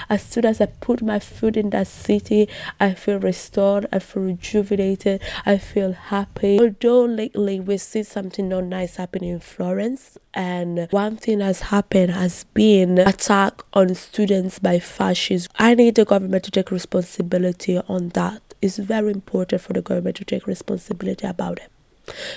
As 0.08 0.22
soon 0.22 0.44
as 0.44 0.60
I 0.60 0.66
put 0.66 1.02
my 1.02 1.18
foot 1.18 1.56
in 1.56 1.70
that 1.70 1.86
city, 1.86 2.48
I 2.80 2.94
feel 2.94 3.18
restored, 3.18 3.86
I 3.92 3.98
feel 3.98 4.22
rejuvenated, 4.22 5.20
I 5.44 5.58
feel 5.58 5.92
happy. 5.92 6.58
Although 6.58 7.04
lately 7.04 7.60
we 7.60 7.78
see 7.78 8.02
something 8.02 8.48
not 8.48 8.64
nice 8.64 8.96
happening 8.96 9.30
in 9.30 9.40
Florence, 9.40 10.18
and 10.34 10.88
one 10.90 11.16
thing 11.16 11.40
has 11.40 11.60
happened 11.60 12.12
has 12.12 12.44
been 12.54 12.98
attack 12.98 13.62
on 13.74 13.94
students 13.94 14.58
by 14.58 14.78
fascists. 14.78 15.48
I 15.58 15.74
need 15.74 15.94
the 15.96 16.04
government 16.04 16.44
to 16.44 16.50
take 16.50 16.70
responsibility 16.70 17.78
on 17.78 18.10
that. 18.10 18.42
It's 18.62 18.78
very 18.78 19.10
important 19.10 19.60
for 19.62 19.72
the 19.72 19.82
government 19.82 20.16
to 20.16 20.24
take 20.24 20.46
responsibility 20.46 21.26
about 21.26 21.58
it 21.58 21.70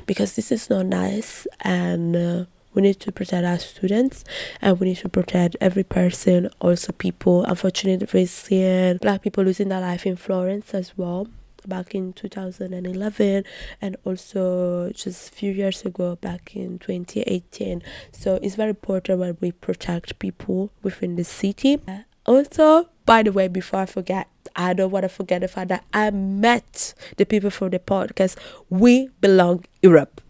because 0.06 0.36
this 0.36 0.52
is 0.52 0.70
not 0.70 0.86
nice 0.86 1.48
and 1.62 2.16
uh, 2.16 2.46
we 2.76 2.82
need 2.82 3.00
to 3.00 3.12
protect 3.12 3.46
our 3.46 3.58
students 3.58 4.24
and 4.62 4.80
we 4.80 4.90
need 4.90 4.98
to 4.98 5.10
protect 5.10 5.56
every 5.62 5.84
person 5.84 6.50
also 6.60 6.92
people 6.94 7.44
unfortunately 7.46 8.08
we're 8.14 8.28
seeing 8.28 8.98
black 8.98 9.22
people 9.22 9.44
losing 9.44 9.70
their 9.70 9.82
life 9.82 10.06
in 10.06 10.16
florence 10.16 10.74
as 10.74 10.98
well 10.98 11.28
back 11.68 11.96
in 11.96 12.14
2011 12.14 13.44
and 13.82 13.98
also 14.04 14.92
just 14.92 15.30
a 15.30 15.32
few 15.32 15.52
years 15.52 15.84
ago 15.84 16.16
back 16.18 16.56
in 16.56 16.78
2018 16.80 17.82
so 18.12 18.36
it's 18.44 18.56
very 18.56 18.70
important 18.70 19.20
when 19.20 19.38
we 19.42 19.52
protect 19.52 20.20
people 20.20 20.72
within 20.84 21.16
the 21.16 21.24
city. 21.24 21.82
Uh, 21.88 22.00
also 22.28 22.90
by 23.06 23.24
the 23.24 23.32
way 23.32 23.48
before 23.48 23.80
i 23.80 23.86
forget 23.86 24.28
I 24.56 24.74
don't 24.74 24.92
want 24.92 25.04
to 25.04 25.10
forget 25.10 25.42
the 25.42 25.48
fact 25.48 25.68
that 25.70 25.84
I 25.94 26.12
met 26.12 26.94
the 27.18 27.26
people 27.26 27.50
from 27.50 27.72
the 27.72 27.80
podcast. 27.80 28.38
We 28.70 29.10
belong 29.20 29.66
Europe 29.82 30.22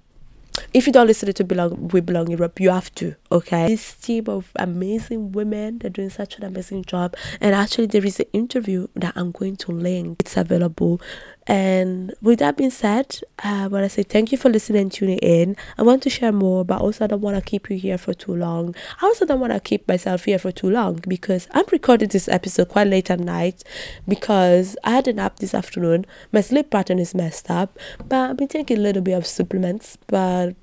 if 0.74 0.88
you 0.88 0.94
don't 0.94 1.08
listen 1.08 1.32
to 1.32 1.44
belong 1.44 1.88
we 1.90 2.02
belong 2.02 2.30
europe 2.30 2.60
you 2.60 2.70
have 2.70 2.94
to 2.96 3.16
okay? 3.32 3.68
This 3.68 3.94
team 3.96 4.26
of 4.28 4.52
amazing 4.56 5.32
women 5.32 5.80
they're 5.80 5.90
doing 5.90 6.10
such 6.10 6.38
an 6.38 6.44
amazing 6.44 6.86
job. 6.86 7.16
And 7.42 7.54
actually 7.56 7.88
there 7.88 8.06
is 8.06 8.20
an 8.20 8.28
interview 8.34 8.88
that 8.96 9.14
i'm 9.16 9.32
going 9.32 9.56
to 9.58 9.72
link. 9.72 10.22
It's 10.22 10.38
available 10.38 11.02
and 11.48 12.14
with 12.22 12.40
that 12.40 12.58
being 12.58 12.72
said 12.72 13.20
uh, 13.44 13.64
i 13.64 13.68
want 13.68 13.84
to 13.84 13.90
say 13.90 14.02
thank 14.02 14.32
you 14.32 14.38
for 14.38 14.50
listening 14.50 14.82
and 14.82 14.92
tuning 14.92 15.20
in 15.20 15.56
i 15.78 15.84
want 15.84 16.02
to 16.02 16.10
share 16.10 16.32
more 16.32 16.66
but 16.66 16.82
also 16.82 17.04
i 17.04 17.08
don't 17.08 17.22
want 17.22 17.36
to 17.36 17.42
keep 17.42 17.70
you 17.70 17.78
here 17.78 17.98
for 17.98 18.14
too 18.14 18.36
long 18.36 18.74
i 19.02 19.06
also 19.06 19.26
don't 19.26 19.40
want 19.40 19.54
to 19.54 19.60
keep 19.60 19.88
myself 19.88 20.26
here 20.26 20.40
for 20.40 20.52
too 20.52 20.70
long 20.70 20.96
because 21.08 21.48
i'm 21.52 21.66
recording 21.72 22.10
this 22.10 22.28
episode 22.28 22.68
quite 22.68 22.88
late 22.88 23.12
at 23.12 23.20
night 23.20 23.64
because 24.08 24.76
i 24.84 24.92
had 24.92 25.08
a 25.08 25.14
nap 25.14 25.38
this 25.38 25.54
afternoon 25.54 26.06
my 26.32 26.42
sleep 26.42 26.72
pattern 26.72 26.98
is 26.98 27.14
messed 27.14 27.52
up 27.52 27.78
but 28.08 28.32
i've 28.32 28.38
been 28.38 28.48
taking 28.48 28.78
a 28.78 28.82
little 28.82 29.02
bit 29.02 29.14
of 29.14 29.26
supplements 29.26 29.98
but 30.08 30.56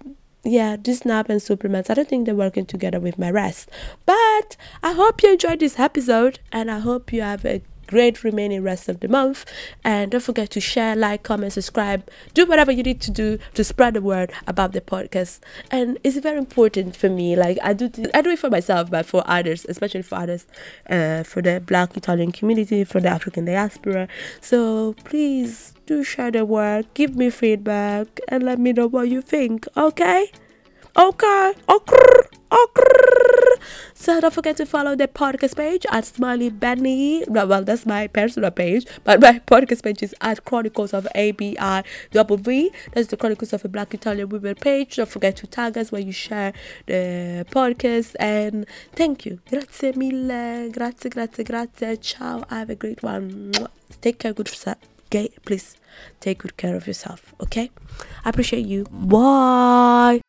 yeah, 0.45 0.77
this 0.77 1.05
nap 1.05 1.29
and 1.29 1.41
supplements, 1.41 1.89
I 1.89 1.95
don't 1.95 2.09
think 2.09 2.27
they're 2.27 2.35
working 2.35 2.67
together 2.67 2.99
with 2.99 3.19
my 3.19 3.31
rest. 3.31 3.71
But 4.07 4.57
I 4.83 4.93
hope 4.93 5.23
you 5.23 5.33
enjoyed 5.33 5.61
this 5.61 5.79
episode 5.79 6.41
and 6.51 6.71
I 6.71 6.81
hope 6.81 7.13
you 7.13 7.23
have 7.23 7.45
a 7.45 7.63
great 7.87 8.25
remaining 8.25 8.63
rest 8.63 8.89
of 8.89 9.01
the 9.01 9.09
month. 9.09 9.45
And 9.85 10.11
don't 10.11 10.23
forget 10.23 10.51
to 10.51 10.61
share, 10.61 10.97
like, 10.97 11.23
comment, 11.23 11.53
subscribe, 11.53 12.09
do 12.35 12.47
whatever 12.47 12.73
you 12.73 12.83
need 12.83 13.01
to 13.03 13.11
do 13.11 13.39
to 13.55 13.65
spread 13.65 13.95
the 13.95 14.01
word 14.01 14.33
about 14.47 14.73
the 14.73 14.81
podcast. 14.81 15.41
And 15.71 15.99
it's 16.05 16.17
very 16.19 16.39
important 16.39 16.97
for 16.97 17.09
me. 17.09 17.37
Like 17.37 17.59
I 17.63 17.73
do, 17.73 17.89
th- 17.89 18.09
I 18.15 18.23
do 18.23 18.31
it 18.31 18.39
for 18.39 18.51
myself, 18.51 18.91
but 18.91 19.07
for 19.07 19.23
others, 19.27 19.67
especially 19.69 20.03
for 20.03 20.17
others, 20.17 20.47
uh, 20.89 21.23
for 21.23 21.43
the 21.43 21.61
Black 21.61 21.97
Italian 21.97 22.33
community, 22.33 22.85
for 22.85 23.01
the 23.01 23.09
African 23.09 23.45
diaspora. 23.45 24.09
So 24.41 24.95
please 25.05 25.75
do 25.87 26.05
share 26.05 26.31
the 26.31 26.45
word, 26.45 26.87
give 26.95 27.17
me 27.17 27.31
feedback, 27.31 28.21
and 28.29 28.43
let 28.43 28.59
me 28.59 28.73
know 28.73 28.87
what 28.87 29.09
you 29.09 29.21
think. 29.21 29.67
Okay? 29.77 30.31
Okay. 30.97 31.53
Okay. 31.69 32.29
Okay. 32.53 33.43
So 33.95 34.21
don't 34.21 34.35
forget 34.35 34.57
to 34.57 34.67
follow 34.67 34.97
the 34.97 35.07
podcast 35.09 35.57
page 35.57 35.87
at 35.91 36.05
Smiley 36.05 36.51
Benny. 36.51 37.25
Well, 37.29 37.63
that's 37.65 37.87
my 37.87 38.09
personal 38.09 38.51
page, 38.51 38.85
but 39.05 39.21
my 39.21 39.39
podcast 39.47 39.85
page 39.85 40.03
is 40.03 40.15
at 40.21 40.45
Chronicles 40.45 40.93
of 40.93 41.07
ABI. 41.15 41.57
That's 42.13 42.29
the 43.09 43.17
Chronicles 43.19 43.53
of 43.53 43.65
a 43.65 43.69
Black 43.69 43.95
Italian 43.95 44.29
Women 44.29 44.57
page. 44.57 44.97
Don't 44.97 45.09
forget 45.09 45.37
to 45.37 45.47
tag 45.47 45.79
us 45.79 45.93
when 45.93 46.07
you 46.07 46.13
share 46.13 46.53
the 46.87 47.47
podcast. 47.51 48.17
And 48.19 48.67
thank 48.95 49.25
you. 49.25 49.39
Grazie 49.49 49.93
mille. 49.93 50.71
Grazie, 50.73 51.09
grazie, 51.09 51.45
grazie. 51.45 51.97
Ciao. 51.99 52.45
Have 52.51 52.71
a 52.71 52.75
great 52.75 53.03
one. 53.03 53.53
Take 54.01 54.19
care. 54.19 54.33
Good 54.33 54.49
yourself. 54.49 54.79
Okay, 55.07 55.29
please 55.45 55.77
take 56.21 56.39
good 56.39 56.57
care 56.57 56.75
of 56.75 56.87
yourself. 56.87 57.35
Okay. 57.41 57.71
I 58.25 58.31
appreciate 58.31 58.67
you. 58.67 58.85
Bye. 58.91 60.22